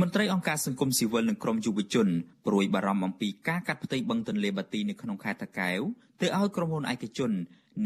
[0.00, 2.08] មន្ត្រីអង្គការសង្គមស៊ីវិលនិងក្រមយុវជន
[2.46, 5.80] ព្រួយបារម្ភអំពីការកាត់ផ្ទៃបឹងទន្លេបាទីនៅក្នុងខេត្តតាកែវ
[6.20, 7.30] ទៅឲ្យក្រុមហ៊ុនឯកជន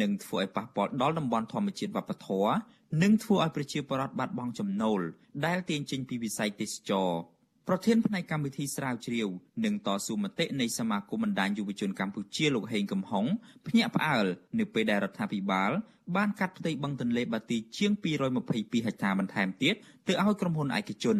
[0.00, 2.52] និងធ្វើឲ្យប៉ះពាល់ដល់តំបន់ធម្មជាតិវប្បធម៌
[3.02, 5.00] និងធ្វើឲ្យប្រជាពលរដ្ឋបាត់បង់ចំណូល
[5.46, 7.10] ដែលទាញចេញពីវិស័យទេសចរ
[7.68, 9.28] ប្រធានផ្នែកកម្មវិធីស្រាវជ្រាវ
[9.64, 13.24] និងតស៊ូមតិនៃសមាគមបណ្ដាញយុវជនកម្ពុជាលោកហេងកំហុង
[13.66, 14.26] ភ្ញាក់ផ្អើល
[14.58, 15.70] នៅពេលដែលរដ្ឋាភិបាល
[16.16, 17.92] បានកាត់ផ្ទៃបឹងទន្លេបាទីជាង
[18.44, 19.74] 222ហិកតាបន្ថែមទៀត
[20.08, 21.18] ទៅឲ្យក្រុមហ៊ុនឯកជន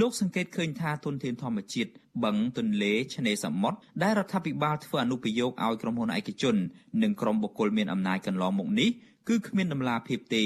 [0.00, 1.90] លោកសង្កេតឃើញថាទុនធានធម្មជាតិ
[2.24, 6.56] បឹងទន្លេឆ្នេរសមុទ្រដែលរដ្ឋាភិបាលធ្វើអនុប្រយោគឲ្យក្រុមហ៊ុនឯកជន
[7.02, 8.90] និងក្រុមបុគ្គលមានអំណាចកន្លងមកនេះ
[9.28, 10.44] គឺគ្មានដំណាភាពទេ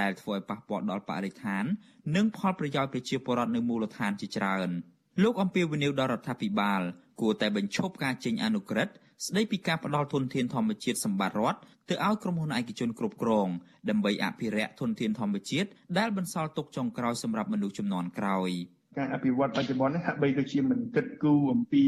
[0.00, 1.64] ដែលធ្វើឲ្យប៉ះពាល់ដល់បរិស្ថាន
[2.16, 4.68] និងផលប្រយោជន៍ប្រជាពលរដ្ឋនៅមូលដ្ឋានជាច្រើន
[5.22, 6.82] លោកអំពីវនីវដល់រដ្ឋាភិបាល
[7.20, 8.94] គួរតែបញ្ឈប់ការចេញអនុក្រឹត្យ
[9.26, 13.48] ស្ដីពីការផ្ដល់ធនធានធម្មជាតិសម្បត្តិរដ្ឋទៅឲ្យក្រុមហ៊ុនឯកជនគ្រប់គ្រង
[13.88, 18.50] ដើម្បីអភិរក្សធនធានធម្មជាតិដែលបន្សល់ទុកចុងក្រោយសម្រាប់មនុស្សជំនាន់ក្រោយ។
[18.98, 21.84] ការអភិវឌ្ឍបច្ចុប្បន្ននេះហាក់បីដូចជាមិនគិតគូរអំពី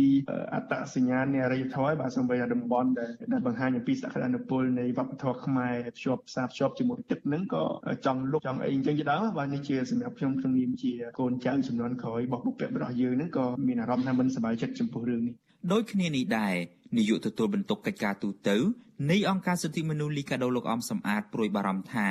[0.54, 2.88] អត្តសញ្ញាណនៃអរិយធម៌បាទសូម្បីតែតំបន់
[3.32, 7.64] ដែលបង្ហាញអំពីសក្តានុពលនៃវប្បធម៌ខ្មែរភ្ជាប់ផ្សារភ្ជាប់ជាមួយទឹកហ្នឹងក៏
[8.06, 15.34] ចង់លុបចង់អីអញ្ចឹងជាដើមបាទនេះជាសម្រាប់ខ្ញុំក្នុងនាមជាកូនចៅចំនួនក្រោយរបស់បុព្វបុរសយើងហ្នឹងក៏មានអារម្មណ៍ថាមិនសប្បាយចិត្តចំពោះរឿងនេះ
[15.72, 16.54] ដូចគ្នានេះដែរ
[16.98, 18.56] នាយកទទួលបន្ទុកកិច្ចការទូតទៅ
[19.10, 22.08] នៃអង្គការសិទ្ធិមនុស្សលីកាដូលោកអំសំអាតព្រួយបារម្ភថា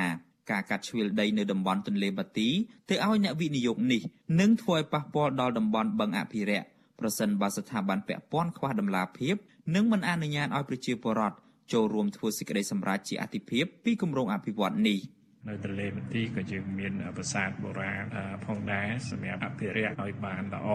[0.50, 2.48] ការកាត់ជ្រឿលដីនៅតំបន់ទន្លេបាទី
[2.90, 4.02] ទៅឲ្យអ្នកវិនិយោគនេះ
[4.40, 6.66] នឹងធ្វើឲ្យប៉ះពាល់ដល់តំបន់បឹងអភិរក្ស
[7.00, 9.34] ប្រសិនបើស្ថាប័នពាក់ព័ន្ធខ្វះដំណាភាព
[9.74, 11.36] និងមិនអនុញ្ញាតឲ្យប្រជាពលរដ្ឋ
[11.72, 14.98] ចូលរួមធ្វើសេចក្តីសម្រេចជាអតិភិបពីគម្រោងអភិវឌ្ឍន៍នេះ។
[15.48, 18.04] នៅទន្លេបន្ទាយក៏យើងមានប្រាសាទបុរាណ
[18.46, 20.68] ផងដែរសម្រាប់អភិរក្សឲ្យបានល្អ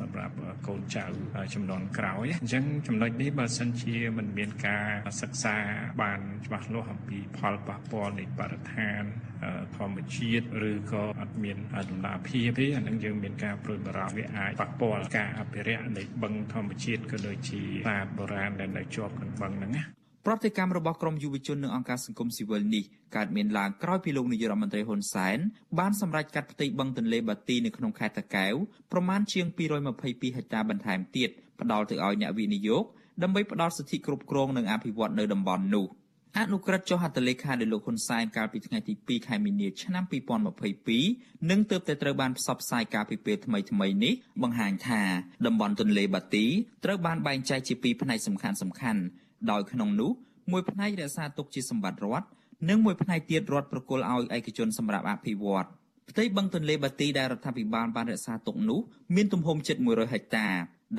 [0.00, 0.34] សម្រាប់
[0.66, 1.06] កូនចៅ
[1.54, 4.88] ចំនួនក្រោយអញ្ចឹងចំណុចនេះបើសិនជាមិនមានការ
[5.20, 5.56] សិក្សា
[6.02, 9.02] បានច្បាស់លាស់អំពីផលប៉ះពាល់នៃបរិស្ថាន
[9.76, 11.58] ធម្មជាតិឬក៏អត់មាន
[11.90, 22.84] ដំណាភាពទេអានឹងយើងមានការព្រួយបារម្ភវាអាចប៉ះពាល់ការអភិរក្សនៃបឹងធម្មជាតិក៏ដូចជាប្រាសាទបុរាណដែលនៅជាប់នឹងបឹងហ្នឹងណា ប្រតិកម្មរបស់ក្រមយុវជននិងអង្គការសង្គមស៊ីវិលនេះ
[23.16, 25.38] កើតមានឡើងក្រោយពីលោកនាយរដ្ឋមន្ត្រីហ៊ុនសែន
[25.78, 28.54] បានសម្រេចកាត់ផ្ទៃបឹងទន្លេបាទីនៅក្នុងខេត្តតាកែវ
[28.92, 29.46] ប្រមាណជាង
[29.96, 31.30] 222ហិកតាបន្ថែមទៀត
[31.60, 32.84] ផ្ដល់ទៅឲ្យអ្នកវិនិយោគ
[33.22, 35.86] ដើម្បីផ្ដល់សិទ្ធិគ្រប់គ្រងនិងអភិវឌ្ឍនៅតំបន់នោះ
[36.38, 40.04] អនុក្រឹត្យចុះហត្ថលេខាដោយលោកហ៊ុនសែនកាលពីថ្ងៃទី2ខែមីនាឆ្នាំ
[40.72, 45.02] 2022និងទើបតែត្រូវបានផ្សព្វផ្សាយកាលពីពេលថ្មីៗនេះបង្ហាញថា
[45.46, 46.46] តំបន់ទន្លេបាទី
[46.84, 49.02] ត្រូវបានបែងចែកជាពីរផ្នែកសំខាន់សំខាន់
[49.50, 50.10] ដោយក្នុងនោះ
[50.50, 52.26] មួយផ្នែករក្សាទុកជាសម្បត្តិរដ្ឋ
[52.68, 55.66] និងមួយផ្នែកទៀតរដ្ឋប្រគល់ឲ្យឯកជនសម្រាប់អភិវឌ្ឍ
[56.10, 58.80] ផ្ទៃបឹងទន្លេបាទីដែលរដ្ឋាភិបាលបានរក្សាទុកនោះ
[59.14, 60.48] មានទំហំជិត100ហិកតា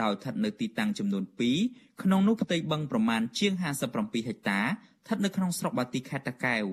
[0.02, 1.24] ដោយស្ថិតនៅទីតាំងចំនួន
[1.64, 6.64] 2ក្នុងនោះផ្ទៃបឹងប្រមាណជាង57ហិកតាស្ថិតនៅក្នុងស្រុកបាទីខេត្តតាកែវ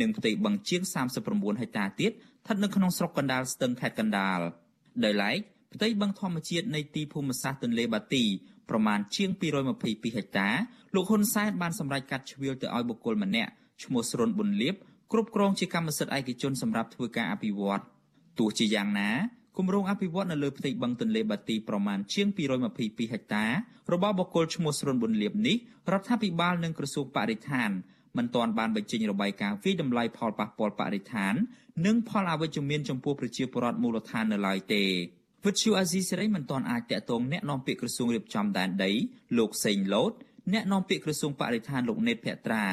[0.00, 0.82] និងផ្ទៃបឹងជាង
[1.22, 4.40] 39ហិកតាទៀតស្ថិតនៅក្នុងស្រុកកណ្ដាលស្ទឹងខេត្តកណ្ដាល
[5.04, 5.38] ដោយឡែក
[5.74, 8.24] ផ្ទៃបឹងធម្មជាតិនៃទីភូមិសាស្ត្រទន្លេបាទី
[8.70, 9.30] ប្រមាណជាង
[9.78, 10.48] 222ហិកតា
[10.94, 13.50] លោកហ៊ុនសែនបានសម្រេចកាត់ជ្រៀលទៅឲ្យបុគ្គលម្នាក់
[13.82, 14.74] ឈ្មោះស្រុនប៊ុនលៀប
[15.12, 17.82] គ្រប់គ្រងជាកម្មសិទ្ធិឯកជនសម្រាប់ធ្វើការអភិវឌ្ឍ
[18.38, 19.10] ទោះជាយ៉ាងណា
[19.56, 23.44] គម្រោងអភិវឌ្ឍនៅលើផ្ទៃបឹងទន្លេបាទីប្រមាណជាង222ហិកតា
[23.92, 25.56] របស់បុគ្គលឈ្មោះស្រុនប៊ុនលៀបនេះ
[25.92, 27.70] រដ្ឋាភិបាលនិងក្រសួងបរិស្ថាន
[28.16, 31.34] មិនទាន់បានបញ្ចេញរបាយការណ៍វិតម្លៃផលប៉ះពាល់បរិស្ថាន
[31.86, 34.84] និងផលអវិជ្ជមានចំពោះប្រជាពលរដ្ឋមូលដ្ឋាននៅឡើយទេ
[35.44, 38.92] វិទ្យុអាស៊ីសេរីមិនទាន់អាចតាក់ទងអ្នកនាំពាក្យក្រសួងរៀបចំដែនដី
[39.38, 40.12] លោកសេងលូត
[40.52, 42.64] អ្នកនាំពាក្យក្រសួងបរិស្ថានលោកណេតភត្រា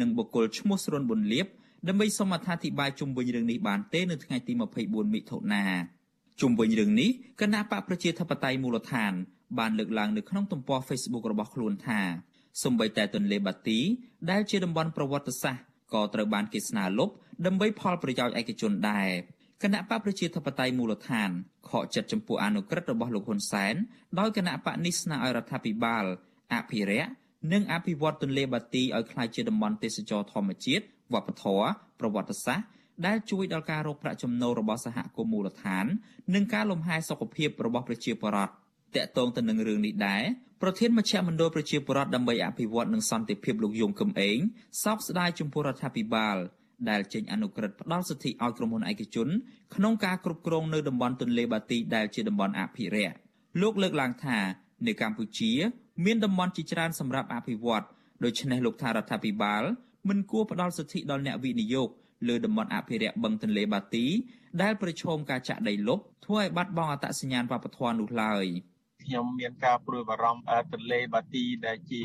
[0.00, 1.46] និងបុគ្គលឈ្មោះស្រុនប៊ុនលៀប
[1.88, 5.64] ដើម្បីសូមអត្ថាធិប្បាយជុំវិញរឿងនេះបានទេនៅថ្ងៃទី24មិថុនា
[6.40, 9.12] ជុំវិញរឿងនេះគណៈបកប្រជាធិបតេយ្យមូលដ្ឋាន
[9.58, 12.00] បានលើកឡើងនៅក្នុងទំព័រ Facebook របស់ខ្លួនថា
[12.62, 13.78] សម្បីតែទន្លេបាទី
[14.30, 17.10] ដែលជាតំបន់ប្រវត្តិសាស្ត្រក៏ត្រូវបានគេស្នើលុប
[17.46, 19.08] ដើម្បីផលប្រយោជន៍ឯកជនដែរ
[19.62, 21.30] គណៈបកប្រជាធិបតេយ្យមូលដ្ឋាន
[21.70, 23.74] ខកចិត្តចំពោះអនុក្រឹត្យរបស់លោកហ៊ុនសែន
[24.18, 26.04] ដោយគណៈបកនេះស្នើឲ្យរដ្ឋាភិបាល
[26.54, 27.10] អភិរក្ស
[27.52, 31.66] និងអភិវឌ្ឍទន្លេបាទីឲ្យក្លាយជាតំបន់ទេសចរធម្មជាតិវប្បធម៌
[32.00, 32.66] ប្រវត្តិសាស្ត្រ
[33.06, 35.86] ដែលជួយដល់ការរកប្រាក់ចំណូលរបស់សហគមន៍មូលដ្ឋាន
[36.34, 38.52] និងការលំហែសុខភាពរបស់ប្រជាពលរដ្ឋ
[38.96, 40.22] តកតងទៅនឹងរឿងនេះដែរ
[40.62, 44.38] ប្រធានមជ្ឈមណ្ឌលប្រជាពលរដ្ឋដើម្បីអភិវឌ្ឍនិងសន្តិភាពលោកយងកឹមអេង
[44.84, 46.36] សោកស្ដាយចំពោះរដ្ឋាភិបាល
[46.90, 49.28] ដែលចេញអនុក្រឹត្យផ្ដល់សិទ្ធិឲ្យក្រុមហ៊ុនឯកជន
[49.74, 53.14] ក្នុងការគ្រប់គ្រងនៅតំបន់ទន្លេបាទីដែលជាតំបន់អភិរក្ស
[53.60, 54.38] លោកលើកឡើងថា
[54.86, 55.52] នៅកម្ពុជា
[56.04, 57.84] មានតំបន់ជាច្រើនសម្រាប់អភិវឌ្ឍ
[58.24, 59.62] ដូច្នេះលោកថារដ្ឋាភិបាល
[60.08, 61.88] មិនគួរផ្ដល់សិទ្ធិដល់អ្នកវិនិយោគ
[62.28, 64.06] លើតំបន់អភិរក្សបឹងទន្លេបាទី
[64.62, 68.46] ដែលប្រឈមការចាក់ដីលុបធ្វើឲ្យបាត់បង់អត្តសញ្ញាណវប្បធម៌នោះឡើយ។
[69.04, 72.02] ខ្ញុំមានការព្រួយបារម្ភទន្លេបាទីដែលជា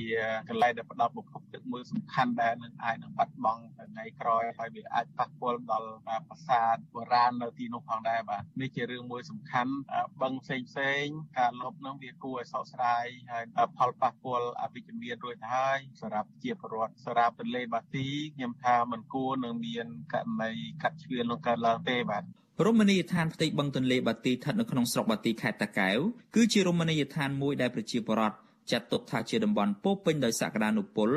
[0.49, 3.63] កន្លែងដែលផ្ដល់ប្រភពទឹកមួយសំខាន់ដែលនឹងអាចនឹងបាត់បង់
[3.97, 5.91] ថ្ងៃក្រោយហើយវាអាចប៉ះពាល់ដល់
[6.27, 9.73] ប្រាសាទបុរាណនៅទីនោះផងដែរបាទនេះជារឿងមួយសំខាន់
[10.21, 11.05] បឹងផ្សេងផ្សេង
[11.37, 13.45] ការលុបនោះវាគួរឲ្យសោកស្ដាយហើយ
[13.77, 20.51] ផលប៉ះពាល់អវិជ្ជមានរួចទៅហើយសម្រាប់ជាពលរដ្ឋសម្រាប់ទន្លេបាទីខ្ញុំថាมันគួរនឹងមានករណី
[20.83, 22.23] កាត់ជ្រៀលនោះកើតឡើងទេបាទ
[22.65, 25.97] រមណីយដ្ឋានផ្ទៃបឹងទន្លេបាទីស្ថិតនៅក្នុងស្រុកបាទីខេត្តតាកែវ
[26.35, 28.37] គឺជារមណីយដ្ឋានមួយដែលប្រជាពលរដ្ឋ
[28.71, 31.09] ចាត់ទុកថាជាតំបន់ពោពេញដោយសក្តានុពល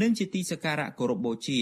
[0.00, 1.60] និងជាទីសក្ការៈគោរពបូជា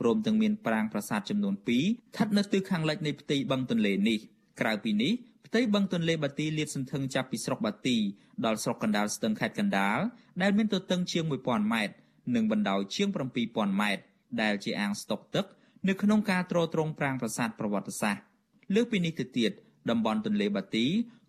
[0.00, 4.18] ព្រមទាំងមានប្រាង្គប្រាសាទចំនួន2ស្ថិតនៅទិសខាងលិចនៃផ្ទៃបឹងទន្លេនេះ
[4.60, 5.12] ក្រៅពីនេះ
[5.46, 7.96] ផ្ទៃបឹងទន្លេបាទីលាតសន្ធឹងចាប់ពីស្រុកបាទី
[8.44, 9.98] ដល់ស្រុកកណ្ដាលស្ទឹងខេត្តកណ្ដាល
[10.42, 11.94] ដែលមានទទឹងជាង1000ម៉ែត្រ
[12.34, 13.08] និងបណ្ដោយជាង
[13.44, 14.02] 7000ម៉ែត្រ
[14.42, 15.46] ដែលជាអាងស្តុកទឹក
[15.88, 18.31] នៅក្នុងការទ្រទ្រង់ប្រាង្គប្រាសាទប្រវត្តិសាស្ត្រ
[18.74, 19.50] លើសពីនេះទៅទៀត
[19.90, 20.86] តំបន់ទន្លេបាទី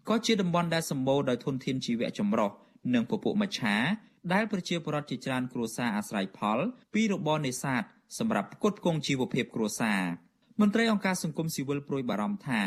[0.09, 2.49] ក៏ជាតំបន់ដែលសម្បូរដោយធនធានជីវៈចម្រុះ
[2.93, 3.75] និងពពួកមច្ឆា
[4.33, 6.59] ដែលប្រជាពលរដ្ឋជាច្រើនគ្រួសារអាស្រ័យផល
[6.93, 7.83] ពីរបរនេសាទ
[8.19, 10.01] សម្រាប់ផ្គត់ផ្គង់ជីវភាពគ្រួសារ
[10.61, 12.61] មន្ត្រីអង្គការសង្គមស៊ីវិលប្រួយបារម្ភថា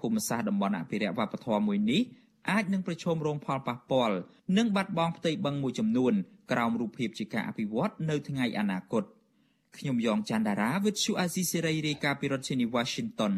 [0.00, 2.02] ភូមិសាស្ត្រតំបន់អភិរក្សវប្បធម៌មួយនេះ
[2.50, 4.16] អាចនឹងប្រឈមរងផលប៉ះពាល់
[4.56, 6.12] និងបាត់បង់ផ្ទៃបឹងមួយចំនួន
[6.52, 9.04] ក្រោមរូបភាពជាការអភិវឌ្ឍនៅថ្ងៃអនាគត
[9.76, 13.34] ខ្ញុំយ៉ងច័ន្ទដារាវិទ្យុអាស៊ីសេរីរាយការណ៍ពីរដ្ឋធានី Washington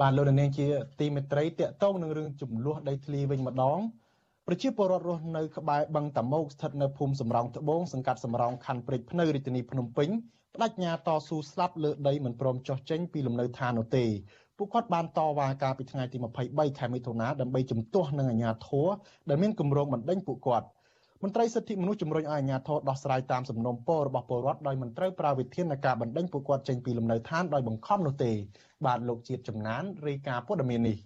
[0.00, 0.66] បាទលោកនាងជា
[1.00, 3.78] ទីមេត្រីតកតងនឹងរឿងចំនួនដីធ្លីវិញម្ដង
[4.46, 10.08] ប្រជាពលរដ្ឋរស់នៅក្បែរបឹងតាម៉ោកស្ថិតនៅភូមិសំរោងត្បូងសង្កាត់សំរោងខណ្ឌព្រែកភ្នៅរាជធានីភ្នំពេញ
[10.54, 14.04] បដិញ្ញាតស៊ូស្លាប់លើដីមិនព្រមចោះចេញពីលំនៅឋាននោះទេ
[14.56, 16.16] ពួកគាត់បានតវ៉ាកាលពីថ្ងៃទី
[16.48, 18.86] 23ខែមិថុនាដើម្បីជំទាស់នឹងអាជ្ញាធរ
[19.28, 20.66] ដែលមានគម្រោងបណ្ដេញពួកគាត់
[21.22, 28.32] មន្ត្រីសិទ្ធិមនុស្សជំរុញឲ្យអាជ្ញាធរដោះស្រាយតាមសំណុំពររបស់ពលរដ្ឋដោយមិនត្រូវប្រើវិធានការបណ្ដេញពួកគាត់ចេញពីលំនៅឋានដោយបង្ខំនោះទេ
[28.86, 30.96] បាទលោកជាតិចំណានរាយការណ៍ព័ត៌មាននេះ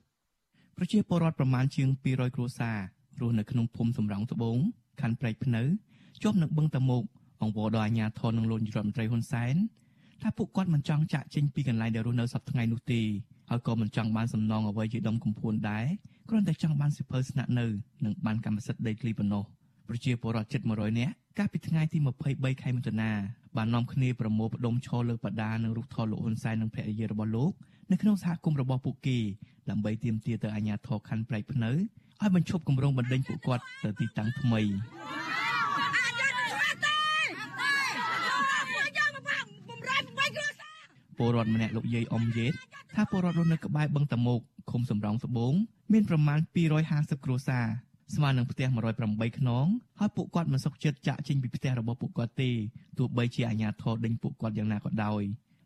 [0.79, 2.79] ប្រជាពលរដ្ឋប្រមាណជាង200គ្រួសារ
[3.21, 4.57] រស់នៅក្នុងភូមិសំរោងត្បូង
[5.01, 5.63] ខណ្ឌព្រែកភ្នៅ
[6.23, 7.03] ជាប់នឹងបឹងតាមុក
[7.43, 9.57] អង្វរដល់អាជ្ញាធរនឹងលោករដ្ឋមន្ត្រីហ៊ុនសែន
[10.23, 13.01] ថាពួកគាត់មិនចង់ចាក់ចេញពីកន្លែងដែលរស់នៅសប្តាហ៍ថ្ងៃនោះទេ
[13.51, 15.87] ហើយក៏មិនចង់បានសំណងអ្វីជាដុំកំភួនដែរ
[16.29, 17.67] គ្រាន់តែចង់បានសិភើស្នាក់នៅ
[18.05, 19.45] និងបានកម្មសិទ្ធិដីធ្លីប៉ុណ្ណោះ
[19.91, 21.99] ប្រជាពលរដ្ឋជិត100នាក់កាលពីថ្ងៃទី
[22.31, 23.11] 23ខែមិថុនា
[23.57, 27.53] បាននាំគ្នាប្រមូលផ្ដុំឈរលើបដានិងរូបថតលោកហ៊ុនសែននិងភរិយារបស់លោក
[27.91, 29.19] នៅក្នុងសហគមន៍របស់ពួកគេ
[29.71, 34.61] ដើម្បីទាមទារទៅអាជ្ញាធរខណ្ឌព្រែកភ្នៅឲ្យបញ្ឈប់គម្រោងបណ្ដេញពួកគាត់ទៅទីតាំងថ្មី
[41.17, 42.53] ពលរដ្ឋម្នាក់លោកយាយអ៊ំយេត
[42.95, 45.55] ថាពលរដ្ឋរស់នៅក្បែរបឹងតមោកឃុំសំរោងត្បូង
[45.93, 46.39] មានប្រមាណ
[46.83, 47.67] 250គ្រួសារ
[48.15, 48.67] ស្មើនឹងផ្ទះ
[49.03, 49.67] 108ខ្នង
[49.99, 52.51] ហើយពួកគាត់មិនសុខចិត្តចាក់ចេញពីផ្ទះរបស់ពួកគាត់ទេ
[52.99, 55.23] ទោះបីជាអាជ្ញាធរដេញពួកគាត់យ៉ាងណាក៏ដោយ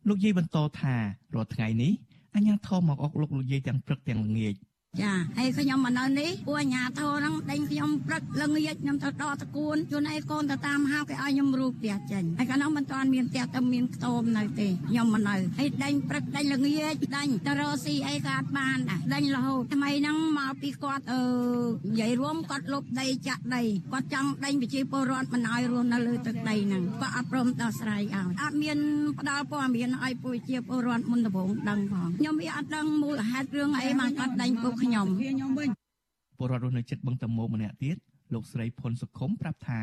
[0.08, 0.94] លោកយាយបន្តថា
[1.34, 1.92] រាល់ថ្ងៃនេះ
[2.34, 4.54] អាជ្ញាធរមកអុកលោកលោកយាយទាំងព្រឹកទាំងល្ងាច
[5.02, 21.22] ចាហើយខ្ញុំមកនៅនេះពួកអាញាធរហ្នឹងដេញខ្ញុំព្រឹកល្ងាចខ្ញុំទៅដល់តគួនជួនឯកូនទៅតាមហៅគេឲ្យខ្ញុំរូបផ្ទះចេញហើយកាលនោះមិនទាន់មានផ្ទះទៅមានខ្ទមនៅទេខ្ញុំមកនៅហើយដេញព្រឹកដេញល្ងាចដេញទៅរកស៊ីអីក៏អត់បានដែរដេញរហូតថ្មីហ្នឹងមកពីគាត់អឺ
[21.90, 28.78] និយាយរួមគាត់លុបដីចាក់ដីគាត់ចង់ដេញប្រជាពលរដ្ឋមិនឲ្យរស់នៅលើទឹកដីហ្នឹងគាត់អត់ព្រមដោះស្រាយឲ្យអត់មាន
[29.18, 35.68] ផ្ដល់ព័ត៌មានឲ្យប្រជាពលរដ្ឋមុនដំបូងដឹងផងខ្ញុំវាអត់ដឹងមូលហេតុរឿងអីបានគាត់ដេញពួកខ្ញុំខ្ញុំវិញ
[36.38, 37.96] ពលរដ្ឋរស់នៅជិតបឹងតមោកម្នាក់ទៀត
[38.34, 39.80] លោកស្រីផុនសុខុមប្រាប់ថា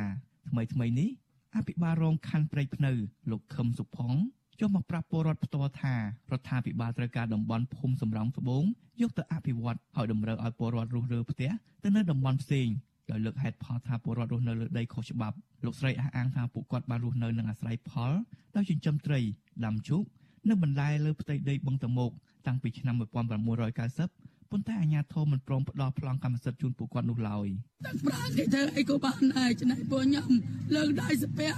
[0.50, 1.10] ថ្មីថ្មីនេះ
[1.56, 2.92] អភិបាលរងខណ្ឌព្រែកភ្នៅ
[3.32, 4.14] លោកខឹមសុផុង
[4.60, 6.00] ចុះមកប្រាប់ពលរដ្ឋផ្ទាល់ថារ
[6.40, 8.64] ដ្ឋាភិបាលត្រូវការតំបន់ភូមិសំរោងត្បូង
[9.02, 11.52] យកទៅអភិវឌ្ឍហើយតម្រូវឲ្យពលរដ្ឋរស់រើផ្ទះ
[11.84, 12.68] ទៅនៅតំបន់ផ្សេង
[13.12, 15.36] ដោយលើកហេតុផលថាពលរដ្ឋរស់នៅលើដីខុសច្បាប់
[15.66, 18.12] លោកស្រីអះអាងថាពួកគាត់បានរស់នៅនឹងអាស្រ័យផល
[18.56, 19.20] ដោយចិញ្ចឹមត្រី
[19.66, 20.04] ដាំជូក
[20.50, 22.12] និងបន្លែលើផ្ទៃដីបឹងតមោក
[22.48, 27.48] តាំងពីឆ្នាំ1990 ប៉ុន្តែអាជ្ញាធរមិនព្រមផ្ដល់ប្លង់កម្មសិទ្ធិជូនពួកគាត់នោះឡើយ
[27.86, 30.32] ទឹកប្រាក់គេធ្វើអីក៏បានដែរច្នៃពួកខ្ញុំ
[30.76, 31.52] លើកដៃស្ពះ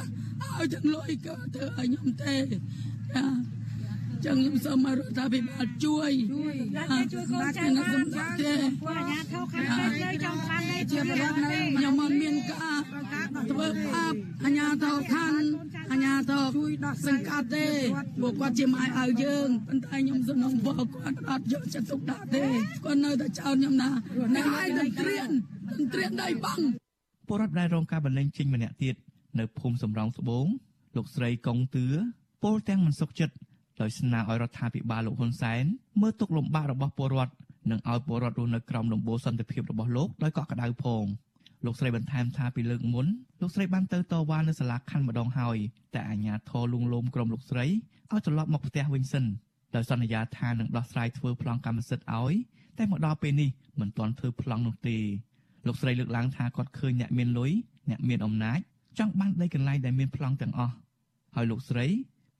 [0.43, 3.25] ឲ្យទាំងលុយក៏ធ្វើឲ្យខ្ញុំទេចា
[4.25, 6.12] ចឹងខ្ញុំសូមឲ្យរដ្ឋាភិបាលជួយ
[7.12, 12.79] ជួយកូនចៅខ្ញុំសម្រាប់ទេពួកអាជ្ញាធរខាងលើចង់បានជាប្រវត្តិនៅខ្ញុំមិនមានការ
[13.51, 15.41] ធ្វើបាបអាជ្ញាធរខាង
[15.91, 17.67] អាជ្ញាធរជួយដោះសង្កាត់ទេ
[18.21, 22.43] ពួកគាត់ជាម៉ែឲ្យយើងប៉ុន្តែខ្ញុំសំណងបកគាត់អត់យកចិត្តទុកដាក់ទេ
[22.86, 23.89] គាត់នៅតែចោទខ្ញុំណា
[24.36, 25.29] ណែឲ្យតែត្រៀន
[25.93, 26.62] ត្រៀនដៃបាំង
[27.27, 28.95] ពលរដ្ឋដែលរងការបន្លែងចេញម្នាក់ទៀត
[29.39, 30.45] នៅភូមិសំរោងត្បូង
[30.95, 31.86] លោកស្រីកុងទឿ
[32.43, 33.33] ពលទាំងមិនសុខចិត្ត
[33.81, 35.63] ដោយស្នើឲ្យរដ្ឋាភិបាលលោកហ៊ុនសែន
[36.01, 37.33] មើលទុកលំបាករបស់ពលរដ្ឋ
[37.71, 41.05] និងឲ្យពលរដ្ឋរស់នៅក្រោមលំបូរសន្តិភាពរបស់លោកដោយកក់ក្ដៅផង
[41.65, 43.05] លោកស្រីបន្ថែមថាពីលើកមុន
[43.41, 45.57] លោកស្រីបានទៅតវ៉ានៅសាលាខណ្ឌម្ដងហើយ
[45.93, 47.65] តែអាជ្ញាធរលួងលោមក្រុមលោកស្រី
[48.12, 49.25] ឲ្យត្រឡប់មកផ្ទះវិញសិន
[49.75, 52.33] ដោយសន្យាថានឹងដោះស្រាយធ្វើប្លង់កម្មសិទ្ធិឲ្យ
[52.77, 54.97] តែមកដល់ពេលនេះមិនទាន់ធ្វើប្លង់នោះទេ
[55.67, 57.51] លោកស្រីលើកឡើងថាគាត់ឃើញអ្នកមានលុយ
[57.89, 58.59] អ្នកមានអំណាច
[58.99, 60.73] ចង់បានដីកន្លែងដែលមានប្លង់ទាំងអស់
[61.36, 61.86] ហើយលោកស្រី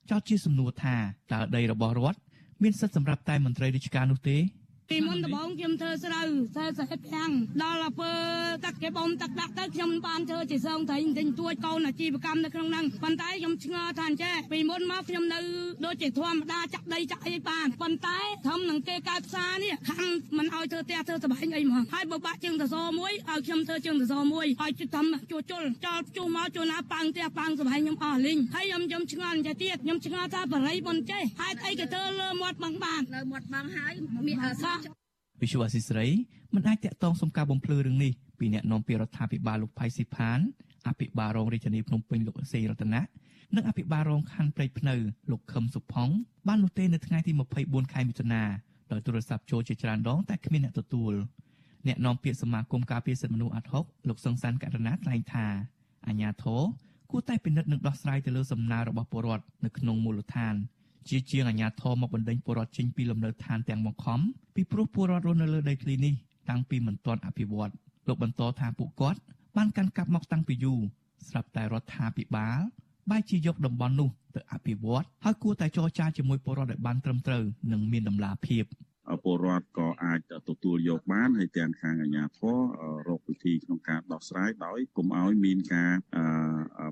[0.10, 0.96] ចោទជាសំណួរថា
[1.34, 2.20] តើដីរបស់រដ្ឋ
[2.64, 4.38] មានសិទ្ធិសម្រាប់តែមន្ត្រីរាជការនោះទេ
[4.94, 7.32] ពីមុនដំបូងខ្ញុំធ្វើស្រូវធ្វើសេះប្រាំង
[7.64, 8.12] ដល់ទៅពើ
[8.66, 15.40] ទឹកគេបំទឹកដាក់ទៅខ្ញុំបានធ្វើជាសងត្រីទិញទួចកូនអាជីវកម្មនៅក្នុងហ្នឹងប៉ុន្តែខ្ញុំឆ្ងល់ថាអញ្ចេះពីមុនមកខ្ញុំនៅ
[15.86, 20.04] ដូចជាធម្មតាចាក់ដីចាក់អីបានប៉ុន្តែធំនឹងគេកើតផ្សារនេះខំ
[20.38, 33.94] មិនឲ្យធ្វើផ្ទះធ្វើសបែងអីមកហើយបើបាក់ជើងសសរមួយឲ្យខ្ញុំធ្វើជើងសសរមួយឲ្យជិះធំជួជុលចោលជួមកជួណាប៉ាំងផ្ទះប៉ាំងសបែងខ្ញុំអស់លីងហើយខ្ញុំខ្ញុំឆ្ងល់អញ្ចេះទៀតខ្ញុំឆ្ងល់ថាបរិយមិនចេះហេតុអីគេធ្វើលើមាត់បឹងបានលើមាត់បឹងហើយ
[34.28, 34.66] មានអស
[35.42, 36.08] វិសុវអសីស្រី
[36.56, 40.40] មិនអាចតាក់ទងសុំការបំភ្លឺរឿងនេះពីអ្នកនាំពាក្យរដ្ឋាភិបាលលោកផៃស៊ីផាន
[40.88, 43.02] អភិបាលរងរាជធានីភ្នំពេញលោកសេរតនៈ
[43.56, 44.96] និងអភិបាលរងខណ្ឌព្រែកភ្នៅ
[45.32, 46.10] លោកខឹមសុផុង
[46.48, 48.44] បាននោះទេនៅថ្ងៃទី24ខែមិថុនា
[48.92, 51.14] ដោយទូរស័ព្ទចូលជាច្រើនដងតែគ្មានអ្នកទទួល
[51.88, 55.46] អ្នកនាំពាក្យសមាគមការពារសិទ្ធិមនុស្សអាត់ហុកលោកសង្សានករណាថ្លែងថា
[56.08, 56.62] អាញាធរ
[57.12, 60.56] គួរតែពិនិត្យនិងដោះស្រាយទៅលើសំណើរបស់ពលរដ្ឋនៅក្នុងមូលដ្ឋាន
[61.10, 64.20] ជាជាងអាជ្ញាធរមកបណ្ដេញពលរដ្ឋចេញពីលំនៅឋានទាំងបង្ខំ
[64.56, 66.14] ពីព្រោះពលរដ្ឋរស់នៅលើដីធ្លីនេះ
[66.50, 67.72] តាំងពីមិនទាន់អភិវឌ្ឍ
[68.08, 69.20] លោកបន្តថាពួកគាត់
[69.58, 70.80] បានកាន់កាប់មកតាំងពីយូរ
[71.28, 72.60] ស្រាប់តែរដ្ឋាភិបាល
[73.10, 78.64] បែរជាយកតំបន់នោះទៅអភិវឌ្ឍហើយគួរតែចរចាជាមួយពលរដ្ឋឲ្យបានត្រឹមត្រូវនិងមានតម្លាភាព។
[79.24, 82.58] ពលរដ្ឋក៏អាចទទួលយកបានហើយទាំងខាងអាជ្ញាធរ
[83.10, 85.92] រកវិធីក្នុងការដោះស្រាយដោយកុំឲ្យមានការ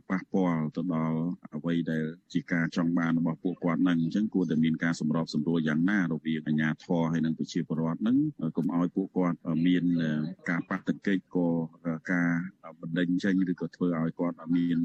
[0.10, 1.19] ប៉ះពាល់ទៅដល់
[1.55, 8.17] អ្វីដែលជាការចង់បានរបស់ពួកគាត់នឹងអញ្ចឹងគួរតែមានការសម្របសម្រួលយ៉ាងណារវាងអាជ្ញាធរហើយនិងប្រជាពលរដ្ឋនឹង
[8.57, 9.84] កុំឲ្យពួកគាត់មាន
[10.49, 11.47] ការប៉ះទង្គិចក៏
[12.12, 12.31] ការ
[12.81, 14.77] បណ្ដេញចេញឬក៏ធ្វើឲ្យគាត់មាន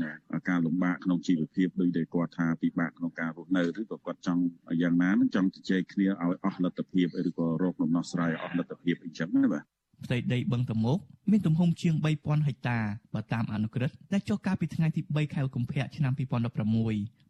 [0.49, 4.43] ការលំបាកក្នុងជីវភាពដោយដែលគាត់ថាពិបាកក្នុងការរស់នៅឬក៏គាត់ចង់
[4.83, 9.65] យ៉ាងណានឹងចង់ជជែកគ្នាឲ្យអស់លទ្ធភាពឬក៏រកដំណោះស្រាយអស់លទ្ធភាពអញ្ចឹងណាបាទ
[10.05, 10.99] ផ្ទៃដីបឹងតមោក
[11.31, 12.79] មានទំហំជាង3000ហិកតា
[13.15, 16.31] បើតាមអនុក្រឹត្យដែលចុះកាលពីថ្ងៃទី3ខែកុម្ភៈឆ្នាំ2016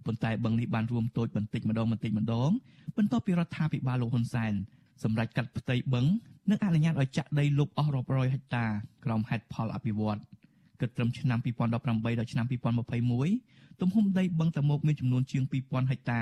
[0.06, 2.50] ប៉ុន្តែបឹងនេះបានរួមតូចបន្តិចម្ដងបន្តិចម្ដង
[2.96, 4.52] បន្ទាប់ពីរដ្ឋាភិបាលលោកហ៊ុនសែន
[5.04, 6.06] សម្រាប់កាត់ផ្ទៃបឹង
[6.50, 8.64] និងអនុញ្ញាតឲ្យចាក់ដីលុបអស់រាប់រយហិកតា
[9.04, 10.18] ក្រោមហេតុផលអភិវឌ្ឍ
[10.80, 16.20] គិតត្រឹមឆ្នាំ2018ដល់ឆ្នាំ2021 ទំហំដីបឹងតមោកមានចំនួនជាង2000ហិកតា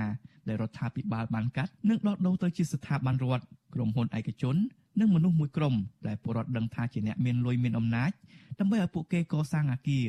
[0.48, 4.56] ដែលរដ្ឋាភិបាលបានកាត់និងដកដូរទៅជាស្ថាប័នរដ្ឋក្រុមហ៊ុនឯកជន
[5.00, 5.74] និងមនុស្សមួយក្រុម
[6.06, 8.10] ដែលពលរដ្ឋដឹងថាជាអ្នកមានលុយមានអំណាច
[8.58, 10.04] ដើម្បីឲ្យពួកគេកសាងអគារ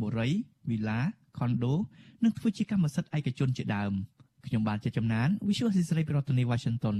[0.00, 0.28] បូរី
[0.68, 1.00] វីឡា
[1.38, 1.74] ខុនដូ
[2.24, 3.92] និងធ្វើជាកម្មសិទ្ធិឯកជនជាដើម
[4.46, 6.96] ខ្ញុំបានជាចំណាន Visual Assisray ប្រធានាទី Washington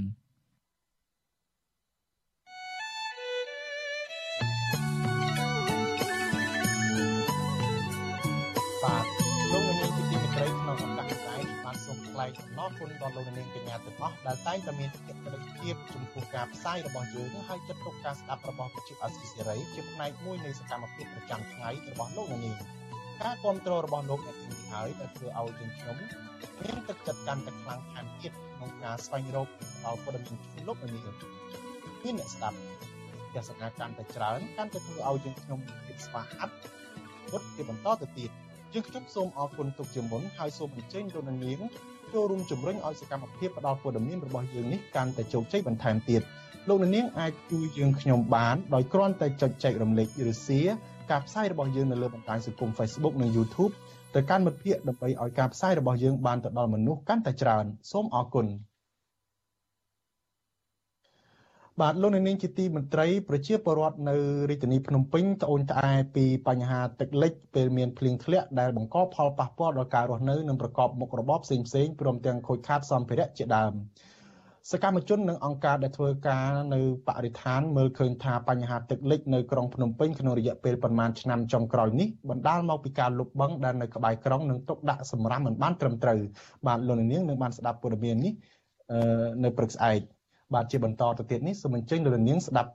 [12.16, 22.54] ថ្លែងអំណរគុណដល់លោកនាងកញ្ញាទាំងអស់ដែលតែងតែមានកិត្តិយសចំពោះការផ្សាយរបស់យើងហើយចាត់ទុកការស្ដាប់របស់វិទ្យុអស៊ីសេរីជាផ្នែកមួយនៃសកម្មភាពប្រចាំថ្ងៃរបស់លោកនាង
[23.22, 25.96] ការគ្រប់គ្រងរបស់លោកអ្នកទាំងនេះហើយដែលធ្វើឲ្យយើងខ្ញុំ
[26.62, 29.48] មានទឹកចិត្តកាន់តែខ្លាំងថែមទៀតក្នុងការស្វែងរក
[29.84, 32.58] ដល់ព័ត៌មានជូនលោកនាងមានអ្នកស្ដាប់
[33.34, 36.54] ទស្សនាកាន់តែច្រើនកាន់តែធ្វើឲ្យយើងខ្ញុំភាពស្វាហាប់
[37.30, 38.30] ពុតជាបន្តទៅទៀត
[38.74, 41.62] យើងខ្ញុំសូមអរគុណទុកជាមុនហើយសូមអញ្ជើញលោកនាង
[42.14, 46.22] ចូលរួមជំរុញឲ្យសកម្មភាពផ្តល់ព័ត៌មានរបស់យើងនេះកាន់តែជោគជ័យបន្ថែមទៀត
[46.68, 50.74] លោកនាងអាចជួយយើងខ្ញុំបានដោយគ្រាន់តែចុចចែករំលែកឬ share
[51.10, 53.72] ការផ្សាយរបស់យើងនៅលើបណ្ដាញសង្គម Facebook និង YouTube
[54.14, 58.46] ទៅកាន់មិត្តភ័ក្តិដើម្បីឲ្យការផ្សាយរបស់យើងបានទៅដល់មនុស្សកាន់តែច្រើនសូមអរគុណ
[61.82, 64.16] បាទលោកនាងជាទីមន្ត្រីប្រជាពលរដ្ឋនៅ
[64.50, 73.72] រាជធានីភ្នំពេញត្អូញត្អែពីបញ្ហាទឹកលិចពេលមានភ្លៀងធ្លាក់ដែលបង្កផលប៉ះពាល់ដល់ការរស់នៅនិងប្រកបមុខរបរផ្សេងៗព្រមទាំងខូចខាតសម្ភារៈជាដើម
[74.70, 86.18] សកម្មជននិងអង្គការដែលធ្វើការនៅបរិស្ថានមើលឃើញថាបញ្ហាទឹកលិចនៅក្រុងភ្នំពេញក្នុងរយៈពេលប្រមាណឆ្នាំចុងក្រោយនេះបណ្ដាលមកពីការលុបបង្កដែលនៅក្បែរក្រុងនិងទុកដាក់សម្រាប់មិនបានត្រឹមត្រូវ
[86.66, 88.34] បាទលោកនាងនឹងបានស្ដាប់ព័ត៌មាននេះ
[89.44, 90.00] នៅព្រឹកស្អែក
[90.54, 92.70] បាទជាបន្តទៅទៀតនេះសូមអញ្ជើញលោកនាងស្ដាប់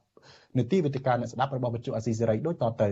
[0.58, 2.90] នីតិវិទ្យាអ្នកស្ដាប់របស់វិទ្យុអាស៊ីសេរីដូចតទៅ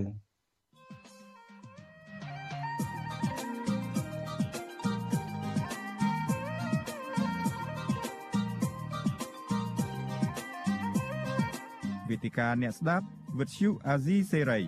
[12.09, 13.05] វេទិកាអ្នកស្ដាប់
[13.39, 14.59] វិទ្យុអាស៊ីសេរី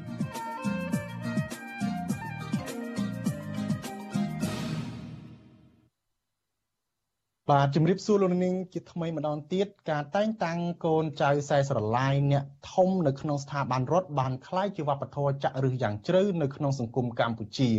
[7.51, 17.71] បាទជំរាបសួរលោកនាងជាថ្មីម្ដងទៀតការតែងតាំងកូនចៅខ្សែស្រឡាយអ្នកធំនៅក្នុងស្ថាប័នរដ្ឋបានคล้ายជាវប្បធម៌ចាក់ឫសយ៉ាងជ្រៅនៅក្នុងសង្គមកម្ពុជា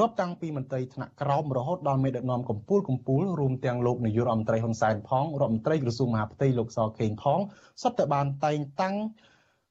[0.00, 7.40] រាប់តាំងពីមន្ត្រីថ្នាក់ក្រោមរហូតដល់មេដឹកនាំកម្ពុជាកម្ពុជារួមទាំងលោកនាយករដ្ឋមន្ត្រីហ៊ុនសែនផងរដ្ឋមន្ត្រីក្រសួងមហាផ្ទៃលោកសខេងផង
[7.82, 8.96] សុទ្ធតែបានតែងតាំង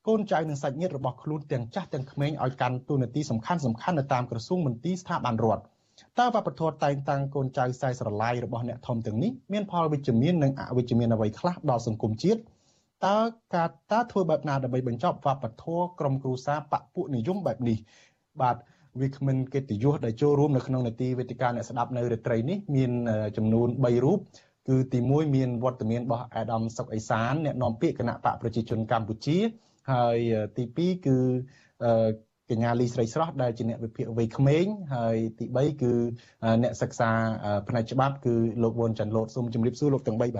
[0.08, 5.64] កូនចៅនិងសាច់ញាតិរបស់ខ្លួនទាំងចាស់ទាំងក្មេងឲ្យកាន់តួនាទីសំខាន់សំខាន់នៅតាមក្រសួងមន្ទីរស្ថាប័នរដ្ឋ
[6.19, 12.41] តើវប្បធម៌តែងតាំងកូនចៅខ្សែស្រឡាយរបស់អ្នកធំទាំងនេះមានផលវិជ្ជមាននិងអវិជ្ជមានអ្វីខ្លះដល់សង្គមជាតិ
[13.07, 13.19] តើ
[13.55, 17.79] ការតើធ្វើបែបណាដើម្បីបញ្ចប់វប្បធម៌ក្រុមគ្រួសារបពុនិយមបែបនេះ
[18.43, 18.57] បាទ
[19.01, 22.91] វាគ្មិនកិត្តិយសដែលចូលរួមនៅក្នុងនីតិវេទិកាអ្នកស្ដាប់នៅរាត្រីនេះមាន
[23.37, 24.19] ចំនួន3រូប
[24.69, 29.39] គឺទី1មានវត្តមានរបស់អាដាមសុកអេសានអ្នកនាំពាក្យគណៈបកប្រជាជនកម្ពុជា
[29.93, 30.19] ហើយ
[30.57, 31.17] ទី2គឺ
[32.51, 35.93] កញ្ញាលីស្រីស្រស់ដែលជាអ្នកវិភាគវ័យក្មេងហើយទី3គឺ
[36.63, 37.11] អ្នកសិក្សា
[37.69, 40.33] ផ្នែកច្បាប់គឺលោកវុនច័ន្ទលូតសូមជម្រាបសួរលោកទាំង3បាទ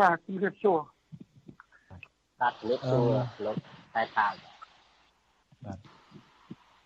[0.00, 0.78] បាទជម្រាបសួរ
[2.40, 3.08] បាទជម្រាបសួរ
[3.46, 3.56] លោក
[3.94, 4.28] តែតា
[5.64, 5.78] បាទ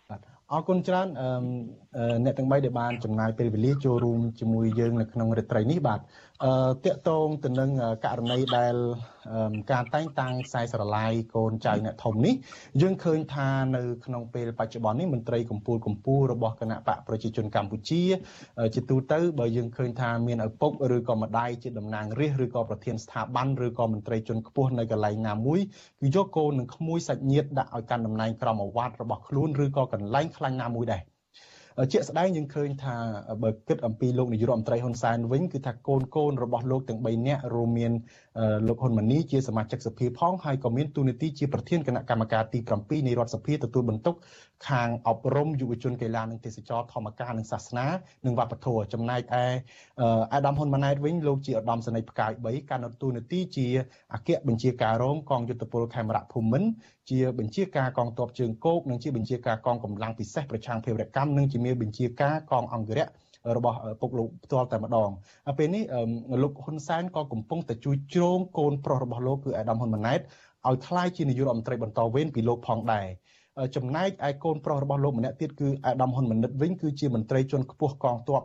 [0.09, 0.19] បាទ
[0.51, 5.99] អរគុណច្រើនអ្នកទាំង3ដែលបានចំណាយពេលវេលាចូលរួមជាមួយយើងនៅក្នុងរាត្រីនេះបាទ
[6.43, 6.53] អឺ
[6.85, 7.69] តកតងទៅនឹង
[8.05, 8.75] ករណីដែល
[9.71, 12.33] ការតែងតាំងខ្សែស្រឡាយកូនចៅអ្នកធំនេះ
[12.81, 18.03] យើងឃើញថានៅក្នុងពេលបច្ចុប្បន្ននេះមន្ត្រីកម្ពុជាកម្ពុជារបស់គណៈបកប្រជាជនកម្ពុជា
[18.75, 25.59] ជាទូទៅបើយើងឃើញថាមានឪពុកឬក៏ម្ដាយជាតំណាងរាស្ត្រឬក៏ប្រធានស្ថាប័នឬក៏មន្ត្រីជាន់ខ្ពស់នៅកន្លែងណាមួយ
[26.01, 31.01] គឺយកកូននិងក្មួយសាច់ញាតិដាក់ឲ្យកាន់តំណែងក្រមអាវ៉ាត់របស់ខ្លួនឬក៏កន្លែងខ្លាំងណាមួយដែរ
[31.91, 32.95] ជាក់ស្ដែងយើងឃើញថា
[33.43, 37.91] បើគិតអំពីលោកនាយករដ្ឋមន្ត្រីហ៊ុនសែនវិញគឺថាកូនកូនរបស់លោកទាំង3នាក់រួមមាន
[38.67, 44.15] លោកហ៊ុនម៉ាណីជាសមាជិកសភាផងហើយក៏មានទូនាទីជាប្រធានគណៈកម្មការទី7នៃរដ្ឋសភាទទួលបន្ទុក
[44.69, 47.87] ខាងអប់រំយុវជនកីឡានិងទេសចរធម្មការនិងសាសនា
[48.25, 49.45] និងវប្បធម៌ចំណែកឯ
[50.33, 53.67] អាដាមហ៊ុនម៉ាណែតវិញលោកជាឧត្តមសេនីយ៍ផ្កាយ3កាន់តួនាទីជា
[54.13, 56.69] អគ្គបញ្ជាការរងកងយុទ្ធពលខេមរៈភូមិន្ទ
[57.09, 63.05] ជាបញ្ជាការកងទ័ពជើងគោកនិងជាបញ្ជាការកងកម្លាំងពិសេសប្រឆាំងភេរវកម្មនិងជាមេបញ្ជាការកងអង្គរៈ
[63.57, 65.09] របស់ពុកលោកផ្ទាល់តែម្ដង
[65.57, 65.83] ពេលនេះ
[66.43, 70.19] លោកហ៊ុនសែនក៏កំពុងតែជួយជ្រោងកូនប្រុសរបស់លោកគឺអាដាមហ៊ុនម៉ាណែត
[70.67, 73.07] ឲ្យក្លាយជានាយករដ្ឋមន្ត្រីបន្តវេនពីលោកផងដែរ
[73.75, 78.41] ចំណែកឯកូនប្រុសរបស់លោកម្នាក់ទៀតគឺអាដាមហ៊ុនម៉ាណិតវិញគឺជាមន្ត្រីជាន់ខ្ពស់កងទ័ព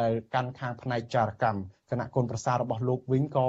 [0.00, 3.48] ដែលកាន់ខាងផ្នែកចារកម្មគណៈកូនប្រសាររបស់លោកវិញក៏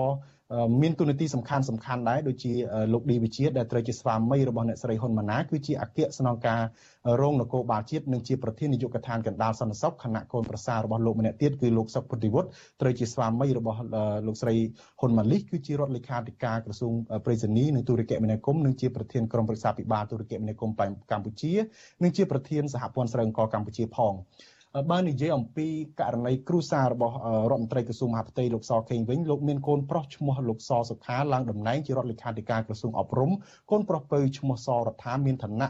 [0.82, 2.54] មានទូនាទីសំខាន់សំខាន់ដែរដូចជា
[2.94, 6.62] លោកឌីវិជាដែលត្រូវជាស្វាមីរបស់អ្នកស្រីហ៊ុនម៉ាណែតគឺជាអគ្គស្នងការ
[7.22, 12.50] រងនគរបាលជាតិនិងជាប្រធាននាយកដ្ឋានកណ្ដាលសន្តិសុខគណៈកូនប្រសាររបស់លោកម្នាក់ទៀតគឺលោកសុកពុទ្ធិវុឌ្ឍ
[12.82, 13.80] ត្រូវជាស្វាមីរបស់
[14.28, 14.56] លោកស្រី
[15.00, 16.94] ហ៊ុនម៉ាលីសគឺជារដ្ឋលេខាធិការក្រសួង
[17.26, 20.76] ប្រៃសណីនិងទូរគមនាគមន៍និងជាប្រធានក្រុមប្រឹក្សាពិបាលទូរគមនាគមន៍
[21.12, 21.54] កម្ពុជា
[22.04, 24.14] និងជាប្រធានសហព័ន្ធស្រីអង្គកម្ពុជាផង
[24.92, 25.68] បើនិយាយអំពី
[26.00, 27.16] ករណីគ្រូសាររបស់
[27.52, 33.32] រដ្ឋមន្ត្រីក្រសួងមហាផ្ទៃលោកសខេងវិញលោកមានកូនប្រុសឈ្មោះលោកសសុខាឡើងតំណែងជារដ្ឋលេខាធិការក្រសួងអប់រំ
[33.72, 35.70] កូនប្រុសពៅឈ្មោះសរដ្ឋាមានឋានៈ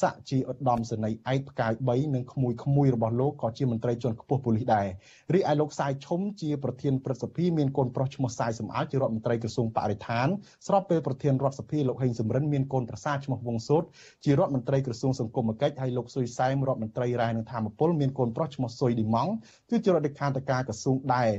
[0.00, 4.86] ស័កជាឧត្តមសេនីយ៍ឯកផ្កាយ3និងក្មួយក្មួយរបស់លោកក៏ជាមន្ត្រីជាន់ខ្ពស់ប៉ូលីសដែរ
[5.34, 10.28] រីឯលោកសាយឈុំជាប្រធានព្រឹទ្ធសភាមានកូនប្រុសឈ្មោះសាយសំអាលជារដ្ឋមន្ត្រីក្រសួងបរិស្ថាន
[10.66, 13.84] ស្របពេលប្រធានរដ្ឋសភាលោកហេងសំរិនមានកូនប្រសាឈ្មោះវងសូត
[14.24, 19.32] ជារដ្ឋមន្ត្រីក្រសួងសង្គមគិច្ចហើយលោកស៊ុយសែមរដ្ឋមន្ត្រីរាយនឹងធម្មពលមានកូនប្រុសឈ្មោះស៊ុយឌីម៉ង់
[19.70, 21.30] គឺជារដ្ឋលេខាធិការក្រសួងដែរ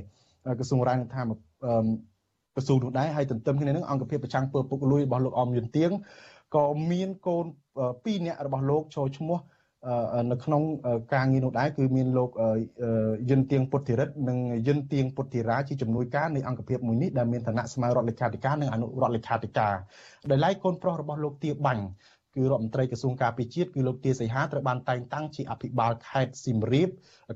[0.60, 1.32] ក្រសួងរាយនឹងធម្ម
[2.56, 5.92] ក្រសួងនោះដែរហើយទន្ទឹមគ្នានឹងអង្គភាពប្រចាំងពើពុកលួយរបស់លោកអមយុនទៀង
[6.56, 7.46] ក៏មានកូន
[7.84, 9.40] 2នាក់របស់លោកចូលឈ្មោះ
[10.32, 10.62] នៅក្នុង
[11.14, 12.30] ការងារនោះដែរគឺមានលោក
[13.30, 19.76] យិនទៀងពុទ្ធិរិទ្ធនិងយិនទៀងពុទ្ធិរាជាជំនួយការនៃអង្គភាពមួយនេះដែលមានឋានៈស្មើរដ្ឋលេខាធិការនិងអនុរដ្ឋលេខាធិការ
[20.32, 21.84] ដោយឡែកកូនប្រុសរបស់លោកទាបាញ់
[22.36, 26.90] គឺរដ្ឋមន្ត្រីក្រសួងការពារជាតិគឺលោកទាសីហាត្រូវបានតែងតាំងជាអភិបាលខេត្តសៀមរាប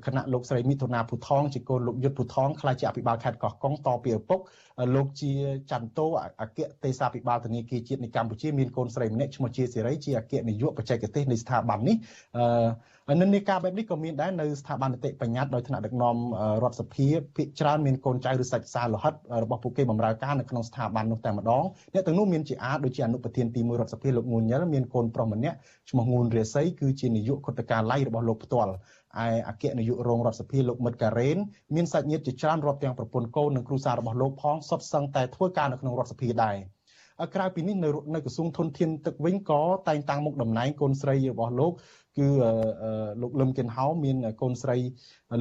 [0.06, 4.40] គណៈលោកស្រីមិថុនាភូថងជាកូនលោកយុទ្ធភូថងខ្ល้ายជាអភិបាលខេត្តកោះកុងតពីឪពុក
[4.94, 5.32] លោកជា
[5.72, 6.06] ចន្ទតោ
[6.42, 11.96] អគ្គទេសាភិបាលធនាគារជាតិនៃកម្ពុជាមានកូនស្រីម្នាក់ឈ្មោះជាសេរីជាអគ្គនាយកបច្ចេកទេសនៃស្ថាប័ននេះ
[12.36, 12.44] អឺ
[13.18, 16.16] និន្នាការបែបនេះក៏មានដែរនៅស្ថាប័ននីតិបញ្ញត្តិដោយថ្នាក់ដឹកនាំ
[16.62, 17.06] រដ្ឋសភា
[17.36, 25.56] ភាគច្រើនមានកូនចៅឬសាច់សាលោហិតរបស់ពួកគេបម្រើការនៅក្នុងស្ថាប័ននោះតែម្ដងអ្នកទាំងនោះមានជាអាចដូចជាអនុប្រធានទី1រដ្ឋសភាលោកងួនញ៉ិលមានកូនប្រុសម្នាក់
[25.90, 28.72] ឈ្មោះងួនរាសីគឺជានាយកគុតការឡៃរបស់លោកផ្ទាល់
[29.24, 31.36] ឯអគ្គនាយករងរដ្ឋសភាលោកមិត្តការ៉េន
[31.74, 36.56] មានសាច់ញាតិជាច្រើនរាប់ទាំងប្រពន្ធកូននិងគ្រួសាររបស់លោកផងសុទ្ធសឹងតែធ្វើការនៅក្នុងរដ្ឋសភាដែរ
[37.34, 41.72] ក្រៅពីនេះនៅនៅក្រសួងធនធានទឹកវិញក៏តែងតាំងមុខតំណែងកូនស្រីរបស់លោក
[42.20, 42.28] គឺ
[43.22, 44.76] លោកលឹមគិនហៅមានកូនស្រី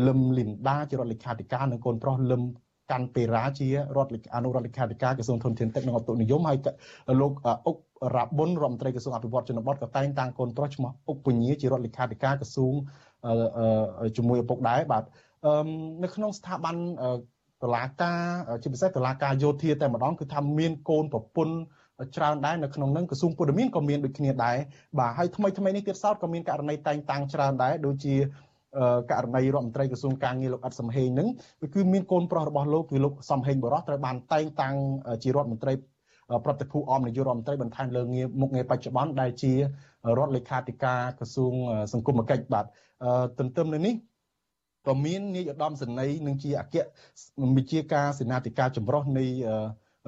[0.07, 2.43] លឹមលីនដាជារដ្ឋលេខាធិការនិងកូនប្រុសលឹម
[2.91, 6.57] កាន់ពេរ៉ាជារដ្ឋអនុរដ្ឋលេខាធិការក្រសួងធនធានទឹកនិងអតុនិយមហើយ
[7.21, 7.31] លោក
[7.67, 7.77] អុក
[8.15, 12.73] រ៉ាប៊ុនរដ្ឋមន្ត្រីក្រសួងអភិវឌ្ឍជនបទក៏តែងតាំងកូនប្រុសឈ្មោះអុកពញាជារដ្ឋលេខាធិការក្រសួង
[14.17, 15.03] ជាមួយឪពុកដែរបាទ
[16.03, 16.75] នៅក្នុងស្ថាប័ន
[17.63, 18.21] តឡាការ
[18.63, 21.55] ជាពិសេសតឡាការយោធាតែម្ដងគឺថាមានកូនប្រពន្ធ
[22.15, 24.57] ច្រើនដែរនៅក្នុងនឹងក្រសួងពលរដ្ឋក៏មានដូចគ្នាដែរ
[24.99, 28.15] បាទហើយថ្មីថ្មីនេះទៀតសោតក៏មានករណីតែងតាំងច្រើនដែរដូចជា
[29.11, 31.27] ករណីរដ្ឋមន្ត្រីក្រសួងការងារលោកអ៊ិតសំហេងនឹង
[31.75, 34.75] គឺមានកូនប្រុសរបស់លោកគឺលោកសំហេងបរោះត្រូវបានតែងតាំង
[35.23, 35.73] ជារដ្ឋមន្ត្រី
[36.45, 39.57] ប្រតិភូអមនាយករដ្ឋមន្ត្រីបន្ថែមលើងារមុខងារបច្ចុប្បន្នដែលជារ
[40.25, 41.53] ដ្ឋលេខាធិការក្រសួង
[41.93, 42.65] សង្គមគិច្ចបាទ
[43.39, 43.95] ទន្ទឹមនឹងនេះ
[44.87, 46.75] ក៏មាននាយឧត្តមសេនីយ៍នឹងជាអគ្គ
[47.57, 49.25] វិជាការសេនាធិការចម្រុះនៃ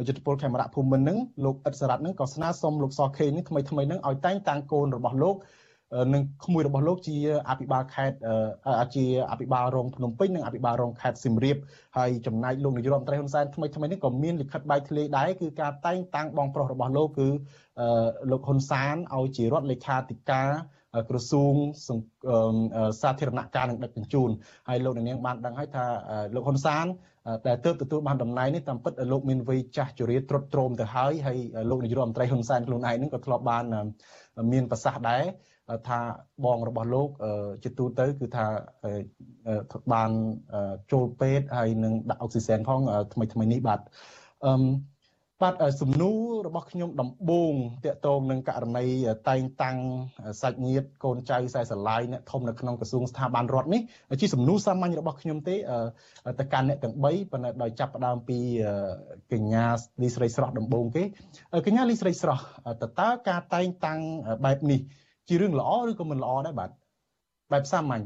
[0.07, 5.35] យុទ្ធពលខេមរៈភូមិន្ទនឹងលោកអ៊ិតសរ៉ាត់នឹងក៏ស្នើសុំលោកសខេនេះថ្មីថ្មីនឹងឲ្យតែងតាំងកូនរបស់លោក
[6.13, 7.15] នឹងក្មួយរបស់លោកជា
[7.49, 8.17] អភិបាលខេត្ត
[8.95, 11.57] ជាអភិបាលរងភ្នំពេញនិងអភិបាលរងខេត្តសៀមរាប
[11.97, 17.27] ហើយចំណែកលោកនាយរដ្ឋមន្ត្រីហ៊ុនសែនថ្មីថ្មីនេះក៏មានលិខិតបែកធ្លាយដែរគឺការតែងតាំងបងប្រុសរបស់លោកគឺ
[18.31, 20.49] លោកហ៊ុនសានឲ្យជារដ្ឋលេខាធិការ
[21.09, 21.53] ក្រសួង
[23.01, 24.29] សាធារណការនិងដឹកជញ្ជូន
[24.69, 25.85] ហើយលោកនាងបានដឹងហើយថា
[26.35, 26.85] លោកហ៊ុនសាន
[27.47, 31.37] ដែលទើបទទួលបានតំណែងនេះតាមពិតលោកមានវ័យចាស់ជរាត្រុតត្រោមទៅហើយហើយ
[31.69, 33.63] លោកនាយរដ្ឋមន្ត្រីហ៊ុនសែនខ្លួនឯងនឹងក៏ធ្លាប់បាន
[34.51, 35.23] មានប្រសាសន៍ដែរ
[35.89, 35.99] ថា
[36.45, 37.09] បងរបស់លោក
[37.63, 38.45] ជាទូទៅគឺថា
[39.93, 40.11] បាន
[40.91, 42.79] ចូលពេទ្យហើយនឹងដាក់អុកស៊ីសែនផង
[43.13, 43.79] ថ្មីថ្មីនេះបាទ
[44.45, 44.51] អឺ
[45.41, 47.53] បាទសំណួររបស់ខ្ញុំដំបូង
[47.85, 48.85] តកតងនឹងករណី
[49.29, 49.77] តែងតាំង
[50.41, 53.81] សាច់ញាតិកូនចៅខ្សែស្រឡាយអ្នកធំនៅក្នុងក្រសួងស្ថាប័នរដ្ឋនេះ
[54.21, 55.55] ជាសំណួរសាមញ្ញរបស់ខ្ញុំទេ
[56.39, 58.37] ទៅកាន់អ្នកទាំង3ប៉ុន្តែដោយចាប់ផ្ដើមពី
[59.31, 59.65] កញ្ញា
[60.01, 61.03] លីស្រីស្រស់ដំបូងគេ
[61.65, 62.43] កញ្ញាលីស្រីស្រស់
[62.81, 63.99] តើតើការតែងតាំង
[64.45, 64.79] បែបនេះ
[65.27, 66.69] ជារឿងល្អឬក៏មិនល្អដែរបាទ
[67.51, 68.03] បែបសាមញ្ញ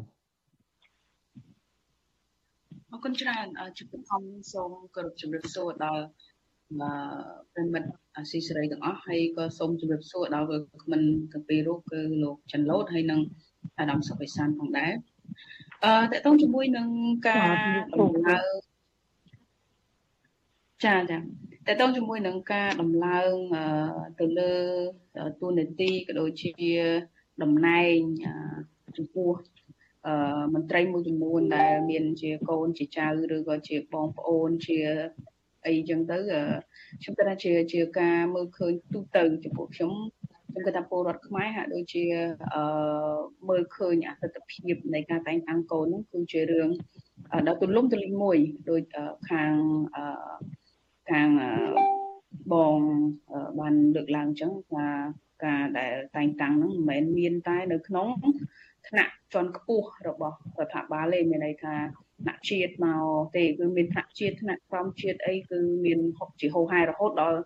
[2.92, 4.22] អរគុណច្រើនជំរាបផង
[4.54, 6.04] សូមគោរពជំរាបសួរដល់
[7.54, 10.48] ប្រិមិត្តអាស៊ីសេរីទាំងអស់ហើយក៏សូមជម្រាបសួរដល់
[10.84, 11.02] គ្មិន
[11.32, 13.22] ទាំងពីររូបគឺលោកច័ន្ទលូតហើយនិង
[13.80, 14.92] អាដាមសុបិសានផងដែរ
[15.84, 16.88] អឺតើតងជាមួយនឹង
[17.30, 17.50] ការ
[18.02, 18.48] ដំឡើង
[20.86, 21.18] ចាចា
[21.68, 23.34] តើតងជាមួយនឹងការដំឡើង
[24.20, 24.54] ទៅលើ
[25.42, 26.52] ទូនាទីក៏ដូចជា
[27.44, 27.98] តំណែង
[28.98, 29.32] ចំពោះ
[30.08, 34.80] អឺមន្ត្រីមួយចំនួនដែលមានជាកូនជាចៅឬក៏ជាបងប្អូនជា
[35.66, 36.18] អីចឹងទៅ
[37.02, 39.92] ខ្ញុំគិតថាជាជាការមើលឃើញទូទៅចំពោះខ្ញុំ
[40.50, 42.04] ខ្ញុំគិតថាពលរដ្ឋខ្មែរហាក់ដូចជា
[42.56, 42.64] អឺ
[43.50, 46.70] មើលឃើញអតិថិភាពនៃការតែងតាំងកូនហ្នឹងគឺជារឿង
[47.48, 48.38] ដ៏ទូលំទូលាយមួយ
[48.70, 48.82] ដោយ
[49.30, 49.54] ខាង
[49.96, 50.04] អឺ
[51.12, 51.30] ខាង
[52.54, 52.80] បង
[53.60, 54.88] បានលើកឡើងអញ្ចឹងថា
[55.46, 58.08] ការដែលតែងតាំងហ្នឹងមិនមែនមានតែនៅក្នុង
[58.88, 61.76] ថ្នាក់ជាន់ខ្ពស់របស់រដ្ឋាភិបាលទេមានន័យថា
[62.22, 63.06] ថ្នាក់ជាតិមក
[63.36, 67.40] ទេគឺមានថ្នាក់ជាតិថ្នាក់ក្រមជាតិអីគឺមានហុកជាហោហែរហូតដល់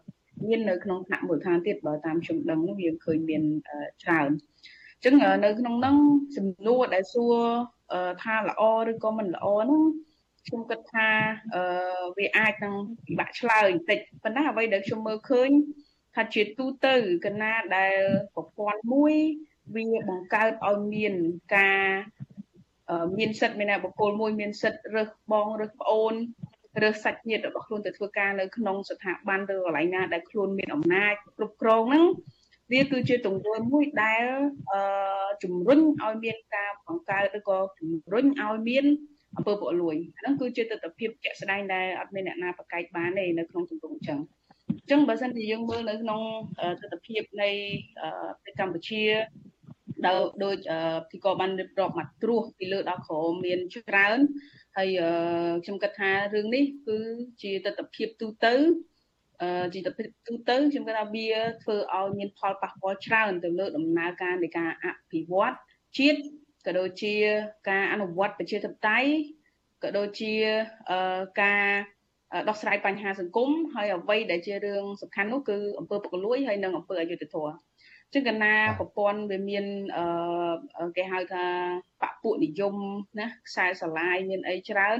[0.48, 3.44] មាននៅក្នុងថ្នាក់មូលដ្ឋានទៀតបើតាមខ្ញុំដឹងវាឃើញមាន
[4.04, 4.30] ច្រើន
[4.96, 5.16] អញ្ចឹង
[5.46, 5.98] នៅក្នុងហ្នឹង
[6.38, 7.36] សំណួរដែលសួរ
[8.24, 9.82] ថាល្អឬក៏មិនល្អហ្នឹង
[10.48, 11.08] ខ្ញុំគិតថា
[11.54, 11.62] អឺ
[12.18, 15.50] វាអាចនឹងពិបាកឆ្លើយបន្តិចប៉ុន្តែអ្វីដែលខ្ញុំមើលឃើញ
[16.16, 16.96] ថាជាទូទៅ
[17.26, 17.98] កណាដែល
[18.36, 19.14] ប្រព័ន្ធមួយ
[19.76, 21.14] វាបង្កើតឲ្យមាន
[21.56, 21.84] ការ
[23.18, 26.14] មានសិទ្ធិមានបុគ្គលមួយមានសិទ្ធិរើសបងរើសប្អូន
[26.84, 32.06] រើសសាច់ញាតិរបស់ខ្លួនទៅធ្វើការនៅក្នុងស្ថាប័នឬកន្លែងណាដែលខ្លួនមានអំណាចគ្រប់គ្រងហ្នឹង
[32.72, 34.26] វាគឺជាទង្វើមួយដែល
[34.72, 38.86] អឺជំរុញឲ្យមានការបង្កើតឬក៏ជំរុញឲ្យមាន
[39.38, 44.20] អំពើពុករលួយហ្នឹងគឺជាទស្សនវិជ្ជាជាក់ស្ដែងដែលអត់មានអ្នកណាប្រកែកបានទេនៅក្នុងសង្គមអញ្ចឹង
[44.70, 46.22] អញ្ចឹងបើសិនជាយើងមើលនៅក្នុង
[46.82, 47.50] ទស្សនវិជ្ជានៃ
[48.42, 49.02] ប្រទេសកម្ពុជា
[50.08, 50.58] ដោយដូច
[51.12, 54.20] ទីក៏បានរៀបរាប់មកត្រួសពីលើដល់ក្រមមានច្រើន
[54.78, 54.90] ហើយ
[55.64, 56.98] ខ្ញុំគិតថារឿងនេះគឺ
[57.42, 58.54] ជាទស្សនវិជ្ជាទូទៅ
[59.74, 59.92] ជាទៅ
[60.28, 61.28] ទូទៅខ្ញុំគិតថាវា
[61.64, 65.54] ធ្វើឲ្យមានផលប៉ះពាល់ច្រើនទៅលើដំណើរការនៃការអភិវឌ្ឍ
[65.98, 66.20] ជាតិ
[66.66, 67.14] ក៏ដូចជា
[67.70, 69.10] ការអនុវត្តប្រជាធិបតេយ្យ
[69.84, 70.34] ក៏ដូចជា
[71.42, 71.66] ការ
[72.50, 77.54] ដោះស្រាយបញ្ហាសង្គមហើយអ្វីដែលជារឿងសំខាន់នោះគឺអង្គើពុករលួយហើយនិងអង្គើអយុធធម៌
[78.14, 79.66] ចឹងកណាប្រព័ន្ធវាមាន
[79.98, 81.46] អឺគេហៅថា
[82.02, 82.76] បពុនិយម
[83.20, 85.00] ណាខ្សែស្រឡាយមានអីច្រើន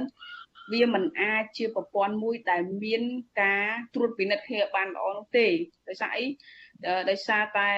[0.72, 3.02] វាមិនអាចជាប្រព័ន្ធមួយដែលមាន
[3.42, 5.46] ការត្រួតពិនិត្យគ្នាបានល្អនោះទេ
[5.88, 6.24] ដោយសារអី
[7.10, 7.70] ដោយសារតែ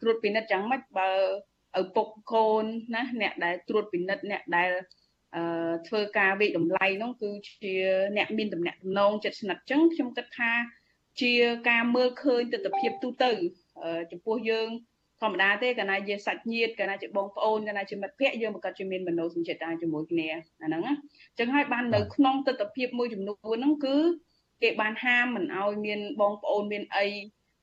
[0.00, 1.10] ត្រួតពិនិត្យយ៉ាងម៉េចបើ
[1.80, 2.64] ឪពុកកូន
[2.94, 4.70] ណាអ្នកដែលត្រួតពិនិត្យអ្នកដែល
[5.36, 7.74] អឺធ្វើការវិតម្លៃនោះគឺជា
[8.16, 10.52] អ្នកមានតំណែងតំណងចិត្តស្និទ្ធចឹងខ្ញុំគិតថា
[11.20, 11.32] ជា
[11.68, 13.32] ការមើលឃើញទស្សនវិជ្ជាទូទៅ
[14.12, 14.68] ចំពោះយើង
[15.22, 20.26] ធម្មតាទេកាលណាជាសាច់ញាតិកាលណាជាបងប្អូនកាលណាជាមិត្តភ័ក្តិយើងប្រកាសជាមានមនោសញ្ចេតនាជាមួយគ្នា
[20.62, 23.96] អាហ្នឹងណាអញ្ចឹងហើយបាននៅក្នុងទស្សនវិជ្ជាមួយចំនួនហ្នឹងគឺ
[24.62, 27.06] គេបានហាមមិនឲ្យមានបងប្អូនមានអី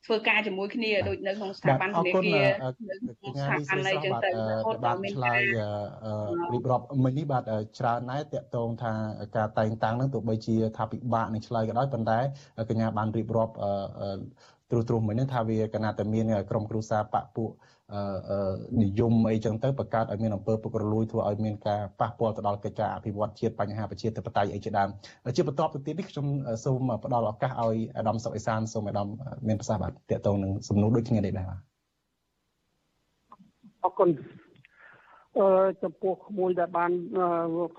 [0.05, 2.47] ធ្វើការជាមួយគ្នាដូចនៅក្នុងស្ថាប័នធនាគារ
[3.39, 4.33] ស្ថាប័នអីចឹងទៅរ
[4.65, 5.39] ហូតដល់មានការ
[6.53, 7.43] រៀបរាប់មិញនេះបាទ
[7.79, 8.93] ច្រើនណែតកតងថា
[9.35, 12.19] ការតែងតាំងនឹងទោះបីជាថាពិបាកនឹងឆ្លើយក៏ដោយប៉ុន្តែ
[12.69, 13.53] កញ្ញាបានរៀបរាប់
[14.69, 17.49] ទ្រុសទ្រុសមិញហ្នឹងថាវាកណាតែមានក្រុមគ្រួសារបពពួក
[18.83, 24.89] និយមអីចឹងទៅបង្កើតឲ្យមានអំពើពុករលួយធ្វើឲ្យមានការប៉ះពាល់ទៅដល់កិច្ចការអភិវឌ្ឍជាតិបញ្ហាប្រជាធិបតេយ្យអីជាដើម
[25.35, 26.25] ជាបន្តទៅទៀតនេះខ្ញុំ
[26.65, 29.07] សូមផ្ដល់ឱកាសឲ្យអាដាមសុកអេសានសូមអាដាម
[29.47, 31.59] មានប្រសាសន៍បាទតកតងនឹងសំណួរដូចគ្នានេះដែរបាទ
[33.83, 34.09] អរគុណ
[35.37, 35.47] អឺ
[35.83, 36.91] ចំពោះក្មួយដែលបាន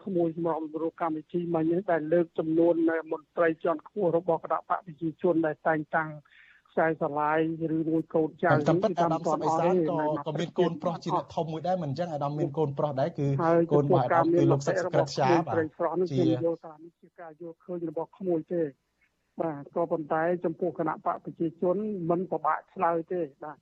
[0.03, 2.75] ក្មួយសម្រាប់រូបកម្មវិធីមិញនេះដែលលើកចំនួន
[3.13, 6.11] មន្ត្រីជាន់ខ្ពស់របស់គណៈបកប្រជាជនដែលតែងតាំង
[6.71, 7.39] ខ្សែស្រឡាយ
[7.77, 13.27] ឬមួយកូនចៅតាមពិតអាដាមសុបិសានក៏ក៏មានកូនប្រុសជាអ្នកធំមួយដែរមិនអញ្ចឹងអាដាមមានកូនប្រុសដែរគឺ
[13.73, 18.63] កូនរបស់អាដាមគឺលោកសឹកក្រិតជាបាទប្រុសនេះខ្ញុំយល់ថានេះជាការយល់ឃើញរបស់ក្មួយទេ
[19.41, 21.77] បាទក៏ប៉ុន្តែ ចំពោះគណៈបកប្រជាជន
[22.11, 23.57] មិនពិបាកឆ្លើយទេបាទ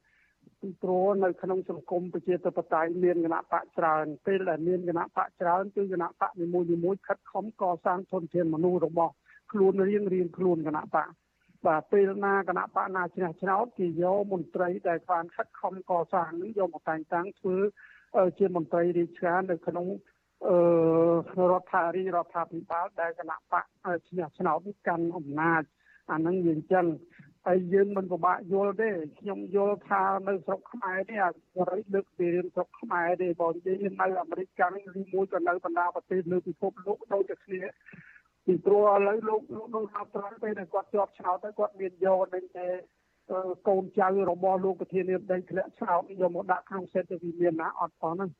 [0.60, 9.12] ពីព្រោះនៅក្នុងសង្គមប្រជាធិបតេយ្យមានគណៈបកច្រើនពេលដែលមានគណៈបកច្រើនគឺគណៈបកនីមួយៗខិតខំកសាងធនធានមនុស្សរបស់
[9.52, 11.08] ខ្លួនរៀងរៀងខ្លួនគណៈបក
[11.66, 17.56] បាទពេលណាគណៈបកណាជ្រះឆ្នោតគេយកមន្ត្រីដែលបានខិតខំកសាងនេះយកមកតែងតាំងធ្វើ
[18.38, 19.86] ជាមន្ត្រីរាជការនៅក្នុង
[20.46, 23.64] អឺរដ្ឋាភិបាលរដ្ឋាភិបាលដែលគណៈបក
[24.08, 25.62] ជ្រះឆ្នោតកាន់អំណាច
[26.10, 26.86] អានឹងវាអញ្ចឹង
[27.46, 28.88] ហើយយើងមិនពិបាកយល់ទេ
[29.18, 37.60] ខ្ញុំយល់ថានៅស្រុកខ្មែរនេះអារិយលើកពីរឿងស្រុកខ្មែរទេបើនិយាយនៅអាមេរិកកាំងឬមួយក៏នៅបណ្ដាប្រទេសលើពិភពលោកដូចតែគ្នា
[38.48, 42.68] ពីព្រោះឥឡូវលោកលោកដូណាល់ត្រាំពេលដែលគាត់ជាប់ឆ្នោតទៅគាត់មានយកនឹងតែ
[43.68, 48.30] កូនចៅរបស់លោកប្រធានាធិបតីធ្លាក់ឆ្នោតយកមកដាក់ក្នុងសេតវិមានណាអត់ផងហ្នឹង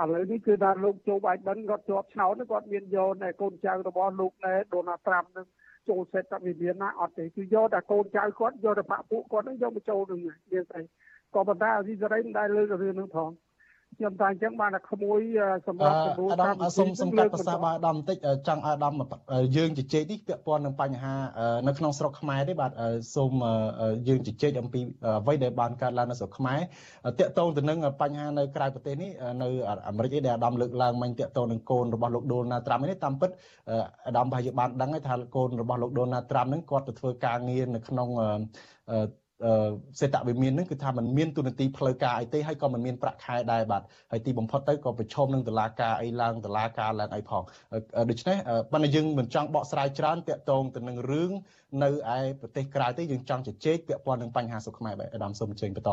[0.00, 5.46] ឥឡូវនេះគឺថាលោកជូបៃដិនគាត់ជាប់ឆ្នោតគាត់មានយកតែកូនចៅរបស់លោកណែដូណាល់ត្រាំនឹង
[5.88, 10.82] ចូលសេតវិមានណាអត់ទេគឺយកតែកូនចៅគាត់យកតែបាក់ពួកគាត់នឹងយកមកចូលនឹងមានស្អី
[11.34, 13.30] ក៏ប៉ុន្តែអស៊ីសេរីមិនដែលលើករឿងនឹងផង
[13.98, 15.20] ខ្ញុំតែអញ្ចឹងបានតែក្មួយ
[15.68, 18.16] សម្រាប់គ្រូអាដាមសូមសូមកាត់ប្រសាសន៍បាទអាដាមបន្តិច
[18.48, 18.94] ចង់អាដាម
[19.56, 21.14] យើងជជែកនេះពាក់ព័ន្ធនឹងបញ្ហា
[21.66, 22.72] នៅក្នុងស្រុកខ្មែរទេបាទ
[23.16, 23.32] សូម
[24.08, 24.80] យើងជជែកអំពី
[25.22, 26.60] អ្វីដែលបានកើតឡើងនៅស្រុកខ្មែរ
[27.18, 29.10] តាក់ទងទៅនឹងបញ្ហានៅក្រៅប្រទេសនេះ
[29.42, 29.48] នៅ
[29.88, 33.30] អាមេរិកឯដែលអាដាមលើកឡើងមិញតាក់ទងនឹងកូនរបស់លោកដូណាល់ត្រាំនេះតាមពិត
[34.06, 38.08] អាដាមប្រហែលជាបានដឹងហើយថាកូនរបស់លោកដូណាល់ត្រាំនឹងគាត់ទៅធ្វើការងារនៅក្នុង
[39.99, 47.43] សេតវិមាននឹងគឺថាมันមានទូនាទីផ្លូវការអីទេហើយក៏มันមានប្រាក់ខែដែរបាទហើយទីបំផុតទៅក៏ប្រឈមនឹងតឡាការអីឡើងតឡាការឡើងអីផង
[48.09, 48.37] ដូច្នេះ
[48.71, 51.31] ប៉ុន្តែយើងមិនចង់បកស្រាយច្រើនតាក់ទងទៅនឹងរឿង
[51.83, 55.91] នៅឯប្រទេសក្រៅទេយើងចង់ជជែកពាក់ព័ន្ធនឹងបញ្ហាសុខខ្មែរបាទអាដាមសូមអញ្ជើញបន្ត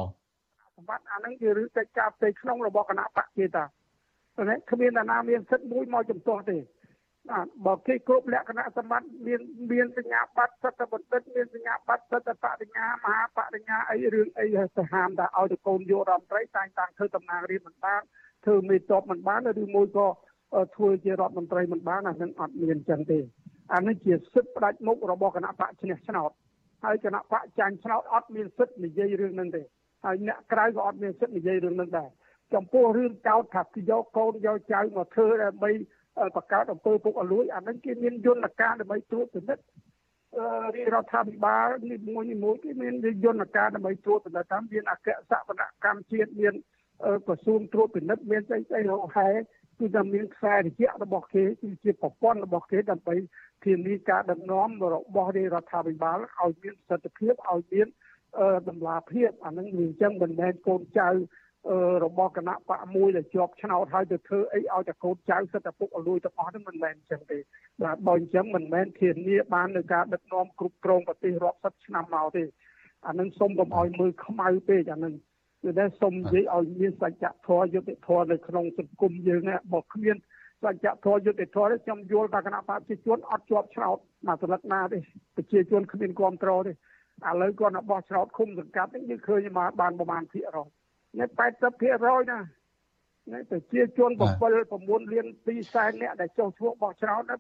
[0.77, 3.65] សម្បត្តិអានឹងជារឿងកិច្ចការផ្ទៃក្នុងរបស់គណៈបកគេតា
[4.49, 6.57] តែគ្មានអ្នកណាមានសិទ្ធិមួយមកជំទាស់ទេ
[7.32, 14.48] បាទបើគេគ្រប់លក្ខណៈសម្បត្តិមានមានសញ្ញាបត្រសិទ្ធិបណ្ឌិតមានសញ្ញាបត្រសិទ្ធិបរិញ្ញាមហាបរិញ្ញាអីរឿងអី
[14.78, 17.96] ទៅហាមថាឲ្យទៅកូនយករដ្ឋមន្ត្រីតែងតាំងធ្វើតំណាងរាជបណ្ដា
[18.46, 20.08] ធ្វើមេតបមិនបានឬមួយក៏
[20.76, 23.20] ធ្វើជារដ្ឋមន្ត្រីមិនបានអានឹងអត់មានចឹងទេ
[23.74, 26.32] អានេះជាសិទ្ធិផ្ដាច់មុខរបស់គណៈបកឈ្នះឆ្នោត
[26.84, 29.62] ហើយគណៈបកចាញ់ឆ្នោតអត់មានសិទ្ធិនិយាយរឿងហ្នឹងទេ
[30.06, 32.10] ហើយអ្នកក្រៅក៏អត់មានសិទ្ធិនិយាយរឿងហ្នឹងដែរ
[32.54, 35.72] ចំពោះរឿងកោតថាយកកូនយកចៅមកធ្វើដើម្បី
[36.36, 39.64] បង្កើតអំពើពុករលួយអាហ្នឹងគេមានយន្តការដើម្បីត្រួតពិនិត្យ
[40.76, 42.94] រាជរដ្ឋាភិបាលនេះមួយនេះមួយគេមាន
[43.26, 46.54] យន្តការដើម្បីត្រួតពិនិត្យតាមមានអគ្គសវនកម្មជាតិមាន
[47.28, 49.30] ក្រសួងត្រួតពិនិត្យមានស្អីស្អីរហែ
[49.80, 53.16] គឺតែមានខ្សែរយៈរបស់គេគឺជាប្រព័ន្ធរបស់គេដើម្បី
[53.66, 57.88] ធានាការដឹកនាំរបស់រាជរដ្ឋាភិបាលឲ្យមានប្រសិទ្ធភាពឲ្យមាន
[58.70, 61.10] តម្លាភាពអានឹងវាអញ្ចឹងមិនមែនកូនចៅ
[62.06, 67.40] របស់គណៈបកមួយដែលជាប់ឆ្នោតហើយទៅធ្វើអីឲ្យតែកូនចៅសិតតែពុកអលួយទាំងអស់ហ្នឹងមិនមែនអញ្ចឹងទេ
[67.84, 72.44] បាទបើអញ្ចឹងមិនមែនធានាបាននៅការដឹកនាំគ្រប់គ្រងប្រទេសរាប់សិបឆ្នាំមកទេ
[73.08, 75.14] អានឹងសុំកុំឲ្យមើលខ្មៅពេកអានឹង
[75.64, 80.16] គឺតែសុំនិយាយឲ្យមានសច្ចធម៌យុត្តិធម៌នៅក្នុងសង្គមយើងណាបើគ្មាន
[80.64, 83.98] សច្ចធម៌យុត្តិធម៌នេះខ្ញុំយល់ថាគណៈបព្វជិជនអត់ជាប់ឆ្នោត
[84.28, 85.00] មកសន្លឹកណាទេ
[85.36, 86.76] ប្រជាជនគ្មានគ្រប់គ្រងទេឥ
[87.42, 90.70] ឡូវគាត់បោះឆ្នោតឃុំសង្កាត់នេះយើងឃើញមកបានប្រមាណភាគរយ
[91.20, 92.40] នេះ80%ណា
[93.34, 97.36] នេះប្រជាជន7 9លាន2សែនអ្នកដែលចុះឈ្មោះបោះឆ្នោតណា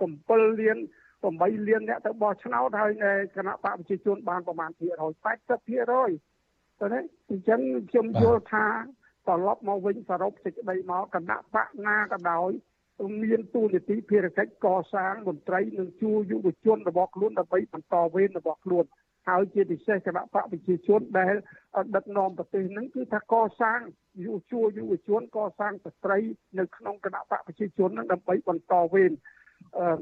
[0.00, 0.78] 7លាន
[1.22, 2.92] 8លានអ្នកទៅបោះឆ្នោតហើយ
[3.36, 5.12] គណៈបកប្រជាជនបានប្រមាណភាគរយ
[5.56, 7.60] 80%ទៅនេះអញ្ចឹង
[7.90, 8.66] ខ្ញុំយល់ថា
[9.26, 12.50] ត្រឡប់មកវិញសរុបសេចក្តីមកគណៈបកណាក៏ដោយ
[13.22, 18.84] មានទូនាទីភារកិច្ចកសាងមន្ត្រីនិងជួយុវជនរបស់ខ្លួនដើម្បីបន្តវេនរបស់ខ្លួន
[19.30, 21.34] ហើយជាពិសេសគណៈបកប្រជាជនដែល
[21.96, 23.80] ដឹកនាំប្រទេសហ្នឹងគឺថាកសាង
[24.24, 26.18] យុវជួយុវជនកសាងស្ត្រី
[26.58, 29.12] នៅក្នុងគណៈបកប្រជាជនហ្នឹងដើម្បីបន្តវេន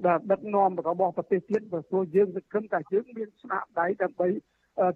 [0.07, 4.29] ដែលដឹកនាំរបស់ប្រទេសទៀតព្រោះយើងសង្ឃឹមថាយើងមានស្នាដៃដើម្បី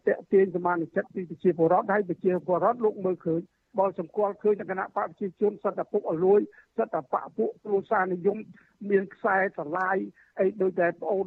[0.07, 3.41] តេទៀងសមាជិកពីប្រជាពលរដ្ឋហើយប្រជាពលរដ្ឋលោកមើលឃើញ
[3.79, 6.41] បើសម្គាល់ឃើញគណៈបកប្រជាជនសត្វតែពុកអលួយ
[6.77, 8.39] សត្វតែបកពួកគ្រួសារនិយម
[8.91, 9.97] មានខ្សែស្រឡាយ
[10.41, 11.27] អីដូចតែបងអូន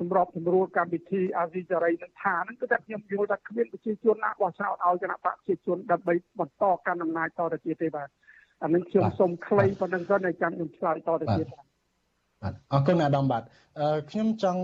[0.00, 8.08] សម្របសម្រួលកម្មវិធីអាស៊ីសេរីនឹងថាហ្នឹងគឺតែខ្ញុំយល់ថាគ្មានប្រជាជនណាបោះឆ្នោតឲ្យគណៈបកប្រជាជនដើម្បីបន្តកាន់អំណាចតទៅទៀតទេបាទ
[8.62, 11.64] អានឹងខ្ញុំសូមខ្លីប៉ុណ្្នឹងសិនឲ្យចាំខ្ញុំឆ្លើយតទៅទៀតបាទ
[12.42, 13.42] បាទអរគុណអាដាមបាទ
[14.10, 14.62] ខ្ញុំចង់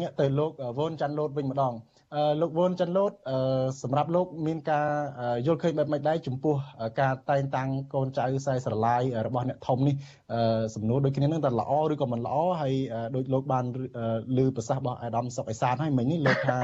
[0.00, 1.72] ងាកទៅលោកវ៉ុនចាន់លូតវិញម្ដង
[2.40, 3.12] លោកវ៉ុនចាន់លូត
[3.82, 4.86] សម្រាប់លោកមានការ
[5.46, 6.54] យល់ឃើញបែបម៉េចដែរចំពោះ
[7.00, 9.94] ការតែងតាំងកូនចៅខ្សែស្រឡាយរបស់អ្នកធំនេះ
[10.74, 12.74] សំណួរដូចគ្នានឹងតើល្អឬក៏មិនល្អហើយ
[13.16, 13.64] ដូចលោកបាន
[14.38, 16.58] លើប្រសាសន៍របស់អាដាមសុកអេសានហើយមិញនេះលោកថា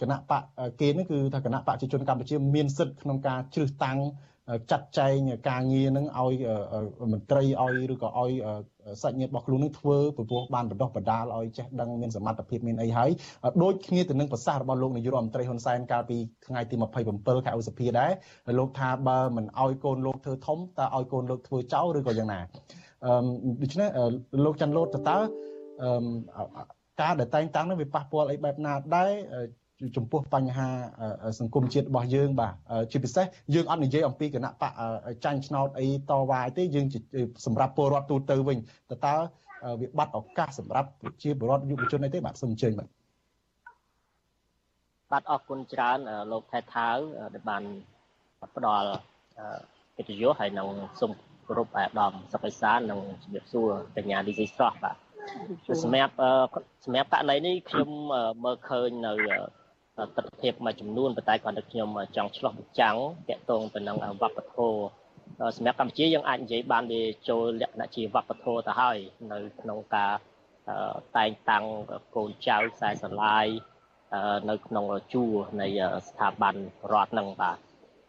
[0.00, 0.42] គណៈបក
[0.80, 3.98] គេនេះគឺថាគណៈបកប្រជាជនកម្ពុជាមានសិទ្ធិក្នុងការជ្រើសតាំង
[4.70, 5.16] ចាត់ចែង
[5.48, 6.34] ការងារនឹងឲ្យ
[7.12, 8.32] មន្ត្រីឲ្យឬក៏ឲ្យ
[9.02, 13.10] សាច់ញាតិរបស់ខ្លួននឹងធ្វើព្រោះបានបណ្ដោះបណ្ដាលឲ្យចេះដឹងមានសមត្ថភាពមានអីហើយ
[13.62, 16.16] ដូចគ្នាទៅនឹងប្រសាសន៍របស់លោកនាយករដ្ឋមន្ត្រីហ៊ុនសែនកាលពី
[16.46, 16.74] ថ្ងៃទី
[17.10, 18.10] 27ខែឧសភាដែរ
[18.58, 22.40] លោកថាបើមិនឲ្យកូនលោកធ្វើធំតើឲ្យកូនលោកធ្វើចៅឬក៏យ៉ាងណា
[23.04, 23.12] អឺ
[23.62, 23.88] ដូច្នេះ
[24.44, 25.18] លោកច័ន្ទលូតតើ
[25.82, 29.10] អឺការដែលតែងតាំងនឹងវាប៉ះពាល់អីបែបណាដែរ
[29.96, 30.68] ចំពោះបញ្ហា
[31.40, 32.54] សង្គមជាតិរបស់យើងបាទ
[32.92, 33.24] ជាពិសេស
[33.54, 34.72] យើងអត់និយាយអំពីគណៈបក
[35.24, 36.86] ចាញ់ឆ្នោតអីតវ៉ាទេយើង
[37.46, 38.58] សម្រាប់ពលរដ្ឋទូទៅវិញ
[38.90, 39.14] តើតើ
[39.80, 40.88] វាបាត់ឱកាសសម្រាប់
[41.22, 42.88] ជាពលរដ្ឋយុវជនអីទេបាទសូមអញ្ជើញបាទ
[45.12, 45.98] បាទអរគុណច្រើន
[46.32, 46.96] លោកថែថាវ
[47.34, 47.62] ដែលបាន
[48.56, 48.88] ផ្ដល់
[49.96, 50.68] កិត្តិយសហើយនឹង
[51.00, 51.12] សូម
[51.48, 54.96] គោរពអាដាមសុខិសាននិងជំរាបសួរកញ្ញាឌីស៊ីស្រស់បាទ
[55.84, 56.14] សម្រាប់
[56.84, 57.90] សម្រាប់ករណីនេះខ្ញុំ
[58.44, 59.12] មើលឃើញនៅ
[59.98, 62.96] ទស្សនវិជ្ជាមួយចំនួនប៉ុន្តែគាត់តែខ្ញុំចង់ឆ្លោះបញ្ចាំង
[63.28, 64.78] តកតងទៅនឹងវប្បធម៌
[65.56, 68.98] សម្រាប់កម្ពុជាយើងអាចនិយាយបានវាចូលលក្ខណៈជាវប្បធម៌ទៅហើយ
[69.32, 70.12] នៅក្នុងការ
[71.16, 71.64] តែងតាំង
[72.14, 73.46] កូនចៅខ្សែស្រឡាយ
[74.50, 75.66] នៅក្នុងជួរនៃ
[76.08, 76.54] ស្ថាប័ន
[76.92, 77.58] រដ្ឋហ្នឹងបាទ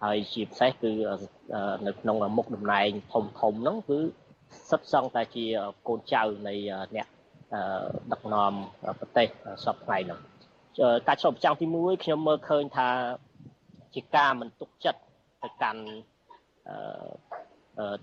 [0.04, 0.94] ហើយជាពិសេសគឺ
[1.88, 4.00] នៅក្នុងមុខតំណែងធំធំហ្នឹងគឺ
[4.70, 5.46] សិតសឹងតែជា
[5.88, 6.56] កូនចៅនៃ
[6.96, 7.08] អ្នក
[8.12, 8.54] ដឹកនាំ
[9.00, 9.28] ប្រទេស
[9.66, 10.20] សពថ្ងៃហ្នឹង
[11.08, 12.90] ការឆ្លុះបញ្ចាំងទី1ខ្ញុំមើលឃើញថា
[13.96, 15.02] ជាការមិនទុកចិត្ត
[15.44, 15.82] ទៅកាន់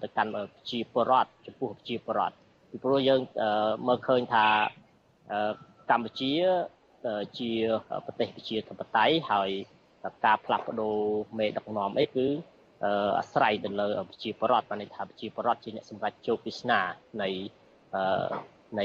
[0.02, 2.36] ទៅកាន់ប្រជាពលរដ្ឋចំពោះប្រជាពលរដ្ឋ
[2.70, 3.20] ពីព្រោះយើង
[3.86, 4.46] មើលឃើញថា
[5.90, 6.32] កម្ពុជា
[7.38, 7.50] ជា
[8.06, 9.50] ប្រទេសប្រជាធិបតេយ្យហើយ
[10.24, 10.96] ការផ្លាស់ប្ដូរ
[11.38, 12.26] មេដឹកនាំអីគឺ
[13.18, 16.80] អាស្រ័យទៅលើប្រជាពលរដ្ឋបានន័យថាប្រជាពលរដ្ឋជាអ្នកសម្រេចជោគវាសនា
[17.22, 17.28] នៃ
[18.78, 18.84] នៃ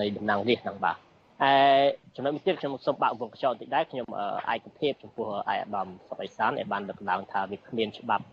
[0.00, 0.98] នៃតំណែងនេះហ្នឹងបាទ
[1.42, 1.80] ហើយ
[2.16, 4.06] ចំណុចមួយទៀតខ្ញុំសូមបាក់វងកញ្ចក់បន្តិចដែរខ្ញុំ
[4.52, 8.24] ឯកភាពចំពោះអាយដាមសុបៃសានដែលបានលើកឡើងថាវាគ្មានច្បាប់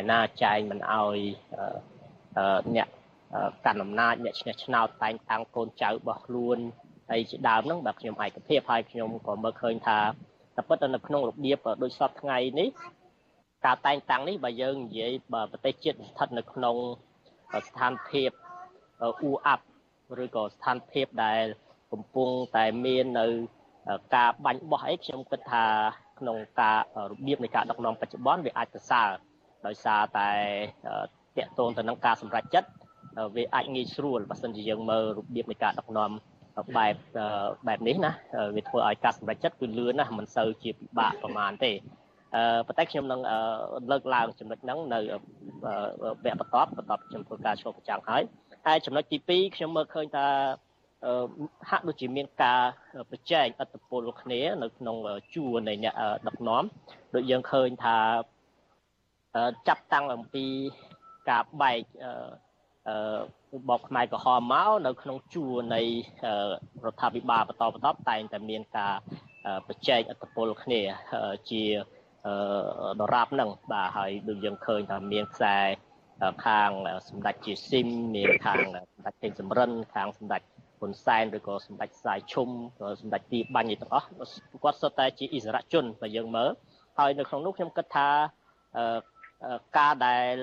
[0.00, 1.16] ឯណាចែងមិនអោយ
[2.76, 2.88] អ្នក
[3.64, 6.58] កាន់អំណាចអ្នកឈ្នះឆ្នោតតែងតាំងកូនចៅរបស់ខ្លួន
[7.10, 9.98] ហើយជាដើមហ្នឹងបាទខ្ញុំឯកភាពហើយខ្ញុំក៏មើលឃើញថា
[10.56, 12.68] តែពិតនៅក្នុងរបៀបដូចសពថ្ងៃនេះ
[13.64, 16.76] ការតែងតាំងនេះបើយើងនិយាយបើប្រទេសជាតិស្ថិតនៅក្នុង
[17.68, 18.30] ស្ថានភាព
[19.00, 19.64] អ៊ូអាប់
[20.24, 21.44] ឬក៏ស្ថានភាពដែល
[21.92, 23.26] កំពុងតែមាននៅ
[24.16, 25.64] ការបាញ់បោះអីខ្ញុំគិតថា
[26.18, 26.78] ក្នុងការ
[27.10, 29.08] របៀបនៃការដឹកនាំបច្ចុប្បន្នវាអាចប្រសើរ
[29.66, 30.30] ដោយសារតែ
[31.36, 32.68] តកតូនទៅនឹងការសម្រេចចិត្ត
[33.36, 36.10] វាអាចងាយស្រួលបើសិនជាយើងមើលរបៀបនៃការដឹកនាំ
[36.76, 36.94] បែប
[37.66, 38.12] បែបនេះណា
[38.56, 41.72] វាធ្វើឲ្យការសម្រេចចិត្តគឺលឿនណាស់មិនសូវជាពិបាកប្រហែលទេ
[42.34, 43.20] អឺប៉ុន្តែខ្ញុំនឹង
[43.90, 48.22] លើកឡើងចំណុចហ្នឹងនៅវគ្គបន្តបន្ទាប់ខ្ញុំធ្វើការឆ្លុះបញ្ចាំងហើយ
[48.66, 50.26] ហើយចំណុចទី2ខ្ញុំមើលឃើញថា
[51.70, 52.60] ហាក់ដូចជាមានការ
[53.10, 54.96] ប្រជែងឥទ្ធិពលគ្នា នៅក្នុង
[55.34, 55.94] ជួរនៃអ្នក
[56.26, 56.62] ដឹកនាំ
[57.14, 57.96] ដូចយើងឃើញថា
[59.68, 60.46] ចាប់តាំងអំពី
[61.30, 61.80] ការបែក
[62.88, 65.82] អឺបបខ្មែរក្រហមមកនៅក្នុងជួរនៃ
[66.84, 68.94] រដ្ឋាភិបាលបន្តបន្តតែងតែមានការ
[69.66, 70.80] ប្រជែងឥទ្ធិពលគ្នា
[71.50, 71.62] ជា
[73.00, 75.56] ដរាបហ្នឹងបាទហើយដូចយើងឃើញថាមានខ្សែ
[76.46, 76.70] ខាង
[77.08, 78.58] សម្ដេចជាស៊ីមមានខាង
[78.92, 80.42] សម្ដេចពេញសំរិនខាងសម្ដេច
[80.82, 82.48] ហ៊ុនសែនឬក៏សម្ដេចសាយឈុំ
[83.00, 84.06] សម្ដេចទីបាញ់ទាំងអស់
[84.62, 86.50] គាត់សុទ្ធតែជាអិសរាជជនបើយើងមើល
[86.98, 88.08] ហើយនៅក្នុងនោះខ្ញុំគិតថា
[89.78, 90.34] ការដែល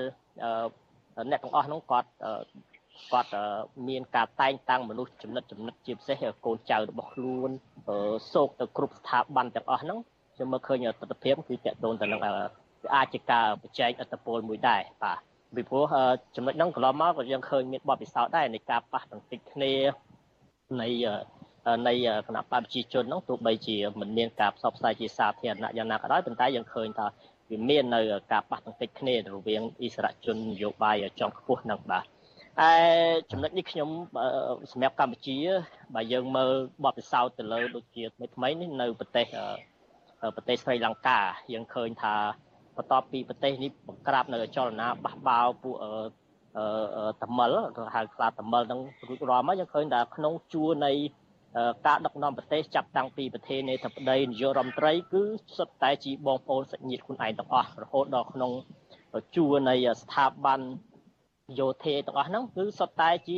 [1.32, 2.10] អ្នកទាំងអស់នោះគាត់
[3.14, 3.30] គាត់
[3.88, 7.50] មានការតែងតាំងមនុស្សចំណិតចំណិតជាពិសេសកូនចៅរបស់ខ្លួន
[8.34, 9.98] សោកទៅគ្រប់ស្ថាប័នទាំងអស់ហ្នឹង
[10.36, 12.22] ខ្ញុំមើលឃើញទស្សនវិជ្ជាគឺតកតូនទៅនឹង
[12.96, 15.18] អាចជាការប្រជែងអត្តពលមួយដែរបាទ
[15.56, 15.86] ពីព្រោះ
[16.36, 19.74] ចំណុចហ្នឹងកន្លងមកក៏យើងឃើញមានបទពិសោធន៍ដែរនៃការប៉ះទង្គិចគ្នា
[20.82, 20.88] នៃ
[21.88, 21.94] នៃ
[22.28, 27.08] គណៈបព្វជិជនហ្នឹងទោះបីជាមិនមានការផ្សព្វផ្សាយជាសាធារណៈយ៉ាងណាក៏ដោយប៉ុន្តែយើងឃើញថា
[27.52, 28.02] វាមាននៅ
[28.32, 32.06] ការប៉ះទង្គិចគ្នារវាងអិសរាជជននយោបាយជាន់ខ្ពស់ហ្នឹងបាទ
[32.60, 32.74] តែ
[33.32, 33.90] ចំណុចនេះខ្ញុំ
[34.72, 35.38] សម្រាប់កម្ពុជា
[35.96, 36.52] បើយើងមើល
[36.84, 39.26] បទពិសោធន៍ទៅលើដូចជាថ្មីថ្មីនេះនៅប្រទេស
[40.36, 41.20] ប្រទេសស្រីលង្កា
[41.54, 42.16] យើងឃើញថា
[42.78, 45.76] បន្ទាប់ពីប្រទេសនេះបង្ក្រាបនៅចលនាបះបោពួក
[47.22, 50.92] តមិលក៏ហៅខ្លាតមិលនឹងរួចរាល់មកយើងឃើញថាក្នុងជួរនៃ
[51.88, 55.24] ការដឹកនាំប្រទេសចាប់តាំងពីប្រធានាធិបតីនាយករដ្ឋមន្ត្រីគឺ
[55.58, 58.52] សុទ្ធតែជាបងប្អូនសាច់ញាតិខ្លួនឯងទាំងអស់រហូតដល់ក្នុង
[59.36, 60.60] ជួរនៃស្ថាប័ន
[61.60, 63.38] យោធាទាំងអស់ហ្នឹងគឺសុទ្ធតែជា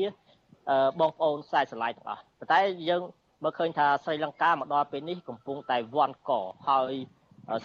[1.00, 2.60] បងប្អូនខ្សែស្រឡាយទាំងអស់ប៉ុន្តែ
[2.90, 3.02] យើង
[3.44, 6.32] មើលឃើញថាស្រីលង្កាមកដល់ពេលនេះកំពុងតែវាន់ក
[6.68, 6.94] ហើយ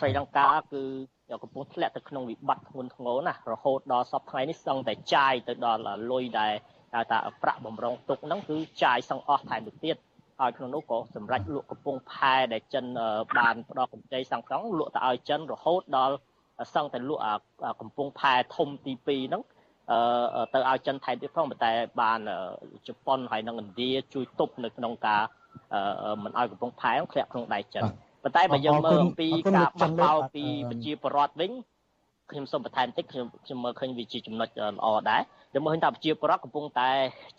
[0.01, 0.83] ស្រីលង្កាគឺ
[1.43, 6.53] កំពុងធ្លាក់ទៅក្នុងវិបត្តិធ្ងន់ធ្ងរណាស់រហូតដល់សពថ្ងៃនេះសឹងតែចាយទៅដល់លុយដែល
[6.95, 9.97] ហៅថាប្រាក់បំរុងទុកហ្នឹងគឺចាយសឹងអស់ថែមទៅទៀត
[10.41, 12.85] ហើយក្នុងនោះក៏សម្រាប់លក់កំពង់ផែដែលចិន
[13.39, 16.15] បានផ្ដល់កម្ចីសង្កង់លក់ទៅឲ្យចិនរហូតដល់
[16.75, 17.23] សឹងតែលក់
[17.81, 19.43] កំពង់ផែធំទី2ហ្នឹង
[19.91, 22.21] អឺទៅឲ្យចិនថែមទៀតផងប៉ុន្តែបាន
[22.87, 25.23] ជប៉ុនហើយនិងឥណ្ឌាជួយទប់នៅក្នុងការ
[26.25, 31.53] មិនឲ្យកំពង់ផែធ្លាក់ក្នុងដៃចិនប៉ុ ន្តែបើយើងមើលអំពីការបះបោពីប្រជាពលរដ្ឋវិញ
[32.31, 35.23] ខ្ញុំសូមបន្ថែមតិចខ្ញុំខ្ញុំមើលឃើញវាជាចំណុចល្អដែរ
[35.55, 36.91] យើងមើលឃើញថាប្រជាពលរដ្ឋកំពុងតែ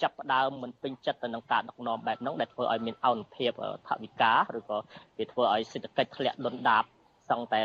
[0.02, 3.52] ចាប់ផ្ដើមមិនពេញចិត្តទៅនឹងការដឹកនាំបែបហ្នឹងដែលធ្វើឲ្យមានអនុភាព
[3.88, 4.78] ថវិកាឬក៏
[5.18, 6.84] វាធ្វើឲ្យសេដ្ឋកិច្ចធ្លាក់ដុនដាប
[7.30, 7.60] សឹងតែ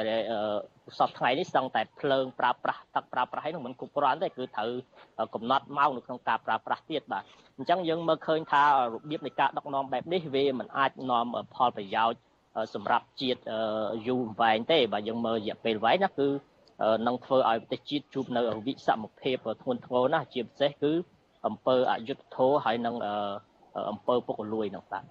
[0.99, 4.71] សពថ្ងៃនេះសឹងតែភ្លើងប្រើប្រាស់ទឹកប្រើប្រាស់ហ្នឹងមិនគ្រប់គ្រាន់ទេគឺត្រូវ
[5.35, 7.23] កំណត់ម៉ោងនៅក្នុងការប្រើប្រាស់ទៀតបាទ
[7.57, 8.69] អញ្ចឹងយើងមើលឃើញថារ
[9.11, 12.21] បៀបនៃការដឹកនាំបែបនេះវាមិនអាចនាំផលប្រយោជន៍
[12.75, 13.41] សម្រាប់ជាតិ
[14.09, 16.29] យូរវែងទេបើយើងមើលរយៈពេលវែងណាគឺ
[17.07, 20.93] នឹងធ្វើឲ្យប្រទេសជាតិជួបនៅវិសមភាពធ្ងន់ធ្ងរណាស់ជាពិសេសគឺ
[21.47, 22.95] អំពើអយុត្តិធម៌ហើយនឹង
[23.91, 25.05] អំពើពុករលួយនោះបាទ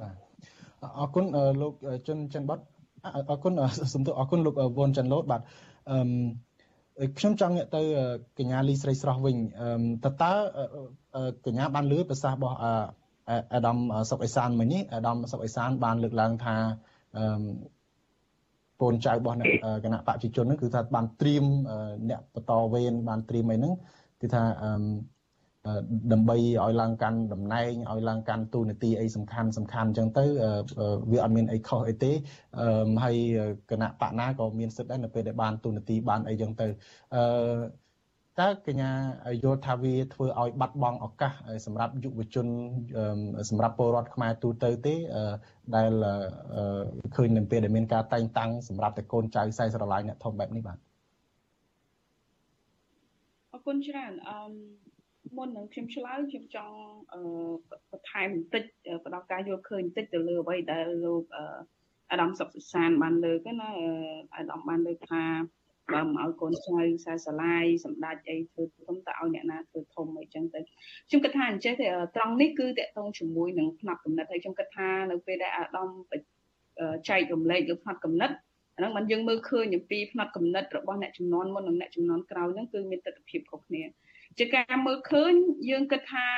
[0.00, 0.14] បាទ
[0.98, 1.24] អរគុណ
[1.62, 1.72] លោក
[2.06, 2.58] ជុនចិនបត
[3.30, 3.52] អរគុណ
[3.94, 5.40] សំទោសអរគុណលោកវ៉ុនចាន់ឡូតបាទ
[5.90, 7.80] អឺខ្ញុំចង់ងាកទៅ
[8.38, 9.36] កញ្ញាលីស្រីស្រស់វិញ
[10.04, 10.32] តើតើ
[11.46, 12.56] កញ្ញាបានលឺប្រសាសន៍របស់
[13.54, 13.78] អាដាម
[14.10, 16.56] សុកអេសានមិញនេះអាដាមសុកអេសានបានលើកឡើងថា
[17.16, 17.24] អឺ
[18.82, 19.36] កូនចៅរបស់
[19.84, 21.44] គណៈបព្វជិជនហ្នឹងគឺថាបានត្រៀម
[22.08, 23.72] អ្នកបន្តវេនបានត្រៀមអីហ្នឹង
[24.20, 24.70] គឺថាអឺ
[26.12, 30.24] ដើម្បីឲ្យឡើងកាន់តំណែងឲ្យឡើងកាន់ទូនាទីអីសំខាន់សំខាន់អញ្ចឹងទៅ
[31.12, 32.12] វាអត់មានអីខុសអីទេ
[33.04, 33.16] ហើយ
[33.70, 36.66] គណៈបកណាក៏មានសិទ្ធិដែរនៅពេលដែលបានទូនាទីបានអីអញ្ចឹងទៅ
[37.14, 37.22] អឺ
[38.40, 38.90] តើកញ្ញា
[39.44, 41.32] យល់ថាវាធ្វើឲ្យបាត់បង់ឱកាស
[41.66, 42.46] សម្រាប់យុវជន
[43.50, 44.94] សម្រាប់ពលរដ្ឋខ្មែរទូទៅទេ
[45.76, 45.92] ដែល
[47.16, 50.78] ឃើញនៅពេលដែលមានការតែងតាំងសម្រាប់តែកូនចៅខ្សែស្រឡាយអ្នកធំបែបនេះបាទ
[53.52, 54.38] អរគុណច្រើនអឺ
[55.36, 56.76] មុននឹងខ្ញុំឆ្លើយខ្ញុំចង់
[57.90, 58.64] បន្ថែមបន្តិច
[59.04, 61.24] ផ្ដល់ការយល់ឃើញបន្តិចទៅលើអ្វីដែលលោក
[62.10, 63.70] អាដាមសុកសិសានបានលើកណា
[64.36, 65.24] អាដាមបានលើកថា
[65.92, 70.60] បើមិនឲ្យកូនចៅខ្សែស្រឡាយសម្ដេចអីធ្វើធំតើឲ្យអ្នកណាធ្វើធំអីចឹងទៅ
[71.08, 75.88] ខ្ញុំគិតថាអញ្ចឹងទេត្រង់នេះគឺតកតងជាមួយនឹងផ្នែកកំណត់ហើយខ្ញុំគិតថានៅពេលដែលអាដាម
[77.08, 78.34] ចែករំលែកលើផ្នែកកំណត់
[78.76, 83.82] អាហ្នឹងបានយើងមើលឃើញអំពីផ្នែកកំណត់របស់អ្នកចំនួនមុននិងអ្នកចំនួនក្រោយហ្នឹងគឺមានទស្សនវិជ្ជាខុសគ្នា
[84.38, 85.32] ជាការមើលឃើញ
[85.70, 86.28] យើងគិតថា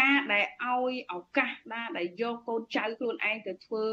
[0.00, 3.84] ការដែលឲ្យឱកាសដែរដែលយកកូនចៅខ្លួនឯងទៅធ្វើ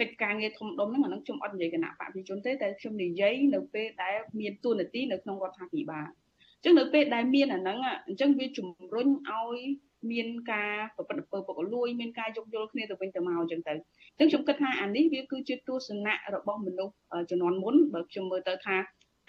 [0.00, 6.08] កិច្ចការងារធំដុំហ្នឹងអានឹងខ្ញុំអត់និយាយគណៈបព្វជិជនទេតែខ្ញុំនិយាយនៅពេលដែលមានទួនាទីនៅក្នុងរដ្ឋាភិបាល
[6.56, 9.58] អញ្ចឹងនៅពេលដែលមានអាហ្នឹងអញ្ចឹងវាជំរុញឲ្យ
[10.10, 13.72] មានការប្រព្រឹត្តអំពើពុករលួយមានការយកយល់គ្នាទៅវិញទៅមកអញ្ចឹងទៅ
[14.20, 16.94] អញ្ចឹងខ្ញុំគិតថាអានេះវាគឺជាទស្សនៈរបស់មនុស្ស
[17.30, 18.76] ជំនាន់មុនបើខ្ញុំមើលទៅថា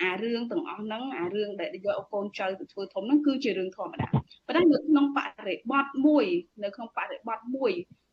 [0.03, 4.07] អារឿងទាំងអស់ហ្នឹងអារឿងដែលយកកូនចៅទៅធ្វើធំហ្នឹងគឺជារឿងធម្មតា
[4.47, 6.25] ប៉ុន្តែនៅក្នុងបរិបទមួយ
[6.63, 7.71] នៅក្នុងបរិបទមួយ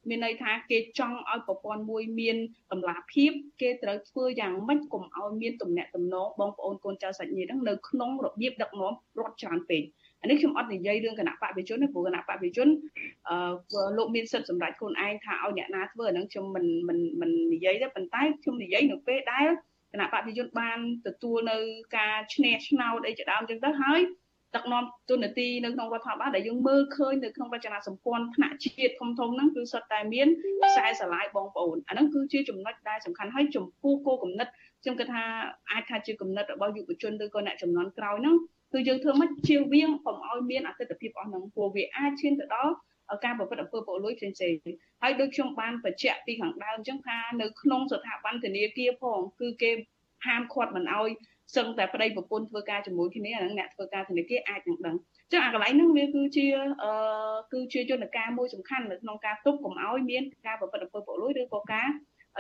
[0.09, 2.37] មានន័យថាគេចង់ឲ្យប្រព័ន្ធមួយមាន
[2.73, 3.31] តម្លាភាព
[3.61, 9.83] គេត្រូវធ្វើយ៉ាងម៉េចកុំឲ្យមានទំនាក់ទំនងបងប្អូនកូនចៅសាច់ញាតិហ្នឹងនៅក្នុងរបៀបដឹកនាំរដ្ឋច្រើនពេក
[10.23, 12.69] អានេះខ្ញុំអត់និយាយរឿងគណៈបព្វជិជនទេព្រោះគណៈបព្វជិជន
[13.29, 13.37] អឺ
[13.97, 19.47] លោកមានសិទ្ធិសម្រេចខ្លួនឯងថាឲ្យអ្នកណាធ្វើអាហ្នឹងខ្ញុំមិនមិនមិននិយាយទេប៉ុន្តែខ្ញុំនិយាយនៅពេលដែល
[19.93, 21.57] គណៈបព្វជិជនបានទទួលនៅ
[21.97, 24.01] ការឈ្នះឆ្នោតអីជាដើមអញ្ចឹងទៅហើយ
[24.57, 30.29] ដឹកនាំទូនាទីនៅក្នុងរដ្ឋាភិបាលដែលយើងមើលឃើញនៅក្នុងរចនាសម្ព័ន្ធថ្នាក់ជាតិធំធំហ្នឹងគឺសុទ្ធតែមាន
[30.65, 34.49] ខ្សែស្រឡាយបងប្អូនអាហ្នឹងគឺជាចំណុចដែលសំខាន់ហើយចំពោះគោលគំនិត
[34.83, 35.25] ខ្ញុំគិតថា
[35.71, 38.37] អាចថាជាគំនិតរបស់យុវជនឬក៏អ្នកចំនួនក្រោយហ្នឹង
[38.73, 42.73] គឺយើងធ្វើម៉េចជៀសវាងកុំឲ្យមានអតិថិភាពអស់ហ្នឹងព្រោះវាអាចឈានទៅដល់
[43.25, 44.59] ការប្រព្រឹត្តអំពើពុករលួយផ្សេងៗ
[45.03, 49.71] ហើយដូចខ្ញុំបានបញ្ជាក់ពីខាងដើមអញ្ចឹងថានៅក្នុងស្ថាប័នធនាគារផងគឺគេ
[50.27, 51.11] ហាមឃាត់មិនឲ្យ
[51.57, 56.47] សឹងតែប្តីប្រពន្ធធ្វើការជាមួយគ្នាអាហ្នឹងអ្នកធ្វើការធនាគារអាចនឹងដឹងអញ្ចឹងអាកន្លែងហ្នឹងវាគឺជា
[56.83, 56.93] អឺ
[57.53, 61.89] គឺជាយន្តការមួយសំខាន់នៅក្នុងការទប់កុំឲ្យមានការប្រព្រឹត្តអំពើពុករលួយឬក៏ការ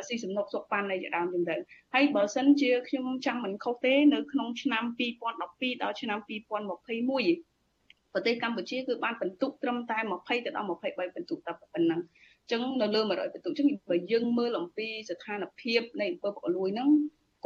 [0.08, 1.56] ស៊ីសំណុកសុកប៉ាន់នៃដើមចឹងទៅ
[1.94, 4.84] ហើយបើសិនជាខ្ញុំចាំមិនខុសទេនៅក្នុងឆ្នាំ
[5.28, 10.70] 2012ដល់ឆ្នាំ2021ប្រទេសកម្ពុជាគឺបានបន្ទុកត្រឹមតែ20ទៅដល់23
[11.16, 12.00] បន្ទុកតែប៉ុណ្ណឹង
[12.42, 16.90] អញ្ចឹងនៅលើ100បន្ទុកអញ្ចឹងបើយើងមើលអំពីស្ថានភាពនៃអំពើពុករលួយហ្នឹង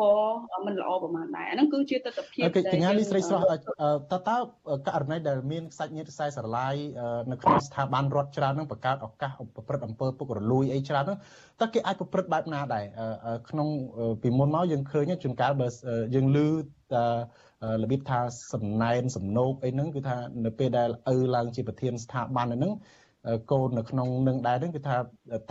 [0.01, 0.12] ក៏
[0.66, 3.44] មិនល្អប្រហែលដែរអាហ្នឹងគឺជាទស្សនវិជ្ជាកញ្ញាលីស្រីស្រស់
[4.12, 4.36] តើតើ
[4.86, 6.74] ករណីដែលមានខ្សាច់ញាតិខ្សែស្រឡាយ
[7.30, 11.18] នៅក្នុងស្ថាប័នរដ្ឋច្រើននឹងបង្កើតឱកាសប្រព្រឹត្តអំពើពុករលួយអីច្រើនហ្នឹង
[11.61, 12.84] តើគេអាចប្រព្រឹត្តបែបណាដែរ
[13.51, 13.68] ក្នុង
[14.22, 15.68] ពីមុនមកយើងឃើញជួនកាលបើ
[16.14, 16.38] យើងឮ
[16.92, 17.05] ថា
[17.82, 18.20] របៀបថា
[18.53, 22.72] សំណែនសំណោកអីហ្នឹងគឺថានៅពេលដែលឪឡើងជាប្រធានស្ថាប័នហ្នឹង
[23.51, 24.97] កូននៅក្នុងនឹងដែរហ្នឹងគឺថា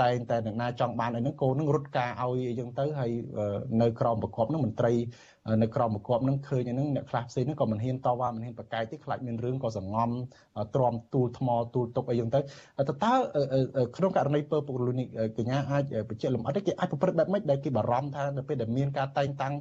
[0.02, 3.12] តែងតែអ្នកណាចង់បានអីហ្នឹងកូនហ្នឹងរត់ការឲ្យអីចឹងទៅហើយ
[3.82, 4.94] នៅក្រមប្រកបហ្នឹងមន្ត្រី
[5.64, 10.10] នៅក្រមប្រកបហ្នឹងឃើញហ្នឹងអ្នកខ្លះផ្សេងហ្នឹងក៏មិនហ៊ានតវ៉ាមិនហ៊ានប្រកែកទេខ្លាចមានរឿងក៏សងំ
[10.76, 13.14] ទ្រាំទូលថ្មទូលទុកអីចឹងទៅតើតើ
[13.98, 15.08] ក្នុងករណីពើពុករលួយនេះ
[15.38, 19.54] កញ្ញាអាចបញ្ជាក់លម្អិតគេអាចប្រព្រឹត្តបែបម៉េចដែលគេបារម្ភថានៅពេលដែលមានការតែងតាំង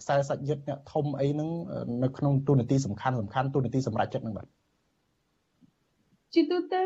[0.00, 1.48] ខ្សែសាច់យុទ្ធអ្នកធំអីហ្នឹង
[2.02, 4.61] នៅក្នុងទូនាទីសំខាន់សំខាន់ទូនាទីសម្រាប់ចិត្តហ្នឹងបាទ
[6.34, 6.82] ជាទូទៅ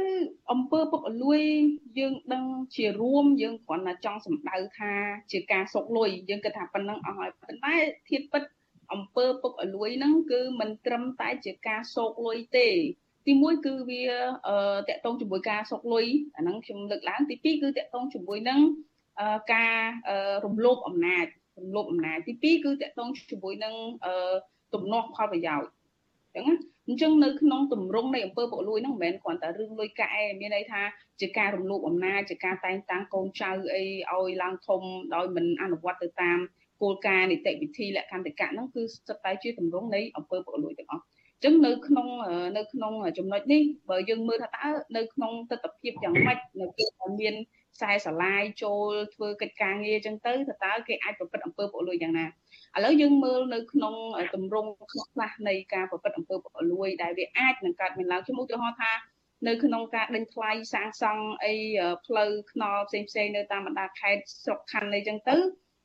[0.53, 1.41] អំពើពុករលួយ
[1.99, 2.45] យើងដឹង
[2.77, 4.93] ជារួមយើងគ្រាន់តែចង់សម្ដៅថា
[5.33, 7.75] ជាការសុកលុយយើងគិតថាប៉ុណ្ណឹងអស់ហើយប៉ុន្តែ
[8.09, 8.43] ធៀបពិត
[8.93, 12.69] អំពើពុករលួយហ្នឹងគឺមិនត្រឹមតែជាការសោកលុយទេ
[13.27, 14.03] ទីមួយគឺវា
[14.49, 14.57] អឺ
[14.89, 18.61] តកតងជាមួយការសុកលុយអាហ្នឹងខ្ញុំលើកឡើងទីពីរគឺតកតងជាមួយនឹង
[19.55, 19.77] ការ
[20.45, 21.27] រំលោភអំណាច
[21.59, 23.75] រំលោភអំណាចទីពីរគឺតកតងជាមួយនឹង
[24.75, 26.57] ទំនាស់ផលប្រយោជន៍អញ្ចឹងណា
[26.89, 30.83] អញ្ចឹងនៅក្នុងទម្រង់នៃអំពើពុករលួយហ្នឹងមិនមែនគ្រាន់តែរឿងលុយកាក់ឯងមានន័យថា
[31.21, 33.83] ជាការរំលោភអំណាចជាការតែងតាំងកូនចៅអី
[34.13, 34.83] ឲ្យឡើងធំ
[35.15, 36.39] ដោយមិនអនុវត្តទៅតាម
[36.83, 42.09] គោលការណ៍នីតិវិធីលក្ខន្តិកៈហ្នឹងគឺស្ថិតតែជាទម្រង់នៃអំពើពុករលួយទាំងអស់អញ្ចឹងនៅក្នុង
[42.57, 47.35] នៅក្នុងចំណុចនេះបើយើងមើលថាតើនៅក្នុងទស្សនវិជ្ជាយ៉ាងម៉េចនៅពេលដែលមាន
[47.75, 50.33] ខ្សែស្រឡាយចូលធ្វើកិច្ចការងារអញ្ចឹងទៅ
[50.65, 52.27] តើគេអាចប្រព្រឹត្តអំពើពុករលួយយ៉ាងណា
[52.77, 53.95] ឥឡូវយើងមើលនៅក្នុង
[54.35, 58.93] ទម្រង់ខ្លះនៃការប្រព្រឹត្តអំពើពុករលួយដែលវាអាចនឹងកើតមានឡើងខ្ញុំឧទាហរណ៍ថា
[59.47, 61.55] នៅក្នុងការដេញថ្លៃសាងសង់អី
[62.07, 65.37] ផ្លូវថ្នល់ផ្សេងផ្សេងនៅតាមបណ្ដាខេត្តស្រុកខណ្ឌអីចឹងទៅ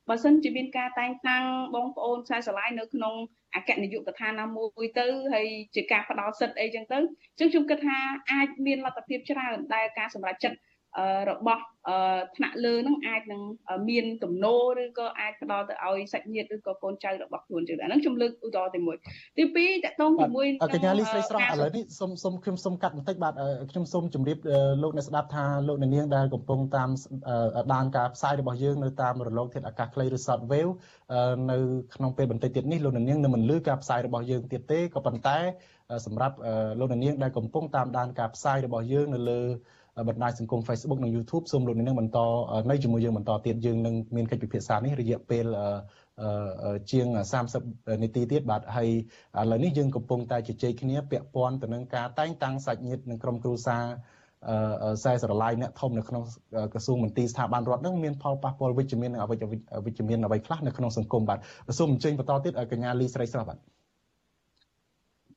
[0.09, 3.13] បើសិនជាមានការតែងតាំងបងប្អូនខ្សែស្រឡាយនៅក្នុង
[3.55, 7.97] អគ្គនាយកដ្ឋានណាមួយទៅហើយជាការផ្ដល់សិទ្ធអីចឹងទៅអញ្ចឹងខ្ញុំគិតថា
[8.31, 10.57] អាចមានលទ្ធភាពច្រើនដែលការសម្រេចចិត្ត
[11.29, 11.63] របស់
[12.35, 13.41] ថ្នាក់លើនឹងអាចនឹង
[13.89, 23.33] មានទំនោរឬក៏អាចផ្ដល់ទៅឲ្យសាច់ញាតិឬក៏កូនចៅរបស់ខ្លួនជឿអាហ្នឹងខ្ញុំលើកឧទាហរណ៍ទី1ទី2តកតងជាមួយកញ្ញាលីស្រីស្រស់ឥឡូវនេះសូមសូមខ្ញុំសូមកាត់បន្តិចបាទ
[23.71, 24.37] ខ្ញុំសូមជម្រាប
[24.83, 26.89] លោកអ្នកស្ដាប់ថាលោកអ្នកនាងដែលកំពុងតាម
[27.73, 30.71] ដានការផ្សាយរបស់យើងនៅតាមរលកធាតុអាកាសខ្លីឬ short wave
[31.51, 31.57] នៅ
[31.95, 35.37] ក្នុងពេលបន្តិចទៀតនេះលោកអ្នកនាងនឹងមិនលឺការផ្សាយរបស់យើងទៀតទេក៏ប៉ុន្តែ
[36.05, 36.35] សម្រាប់
[36.79, 39.41] លោកអ្នកនាងដែលកំពុងតាមដានការផ្សាយរបស់យើងនៅលើ
[40.07, 42.19] បណ្ដាញសង្គម Facebook និង YouTube សូមលោកអ្នកនឹងបន្ត
[42.69, 45.45] នៅជាមួយយើងបន្តទៀតយើងនឹងមានកិច្ចពិភាក្សានេះរយៈពេល
[46.91, 47.07] ជាង
[47.53, 48.89] 30នាទីទៀតបាទហើយ
[49.39, 53.83] ឥឡូវនេះយើងកំពុងតែជជែកគ្នាពាក់ព័ន្ធទៅនឹងការតែងតាំងសាច់ញាតិនិងក្រុមគ្រួសារ
[54.97, 56.23] ខ្សែស្រឡាយអ្នកធំនៅក្នុង
[56.73, 59.43] ក្រសួងមន្ទីរស្ថាប័នរដ្ឋនឹងមានផលប៉ះពាល់វិជ្ជមាននិងអវិជ្ជ
[59.85, 61.39] វិជ្ជមានអ្វីខ្លះនៅក្នុងសង្គមបាទ
[61.79, 63.57] សូមអញ្ជើញបន្តទៀតឲ្យកញ្ញាលីស្រីស្រស់បាទ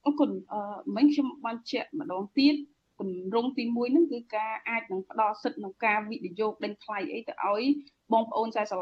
[0.04, 0.60] អរគុណអឺ
[0.96, 2.54] មិញខ្ញុំបានជែកម្ដងទៀត
[3.00, 7.64] គម្រោងទី1ហ្នឹងគឺការអាចនឹងផ្ដល់សិទ្ធិក្នុងការវិនិយោគដេញថ្លៃអីទៅឲ្យ
[8.12, 8.72] បងប្អូនខ្សែស្រឡាយ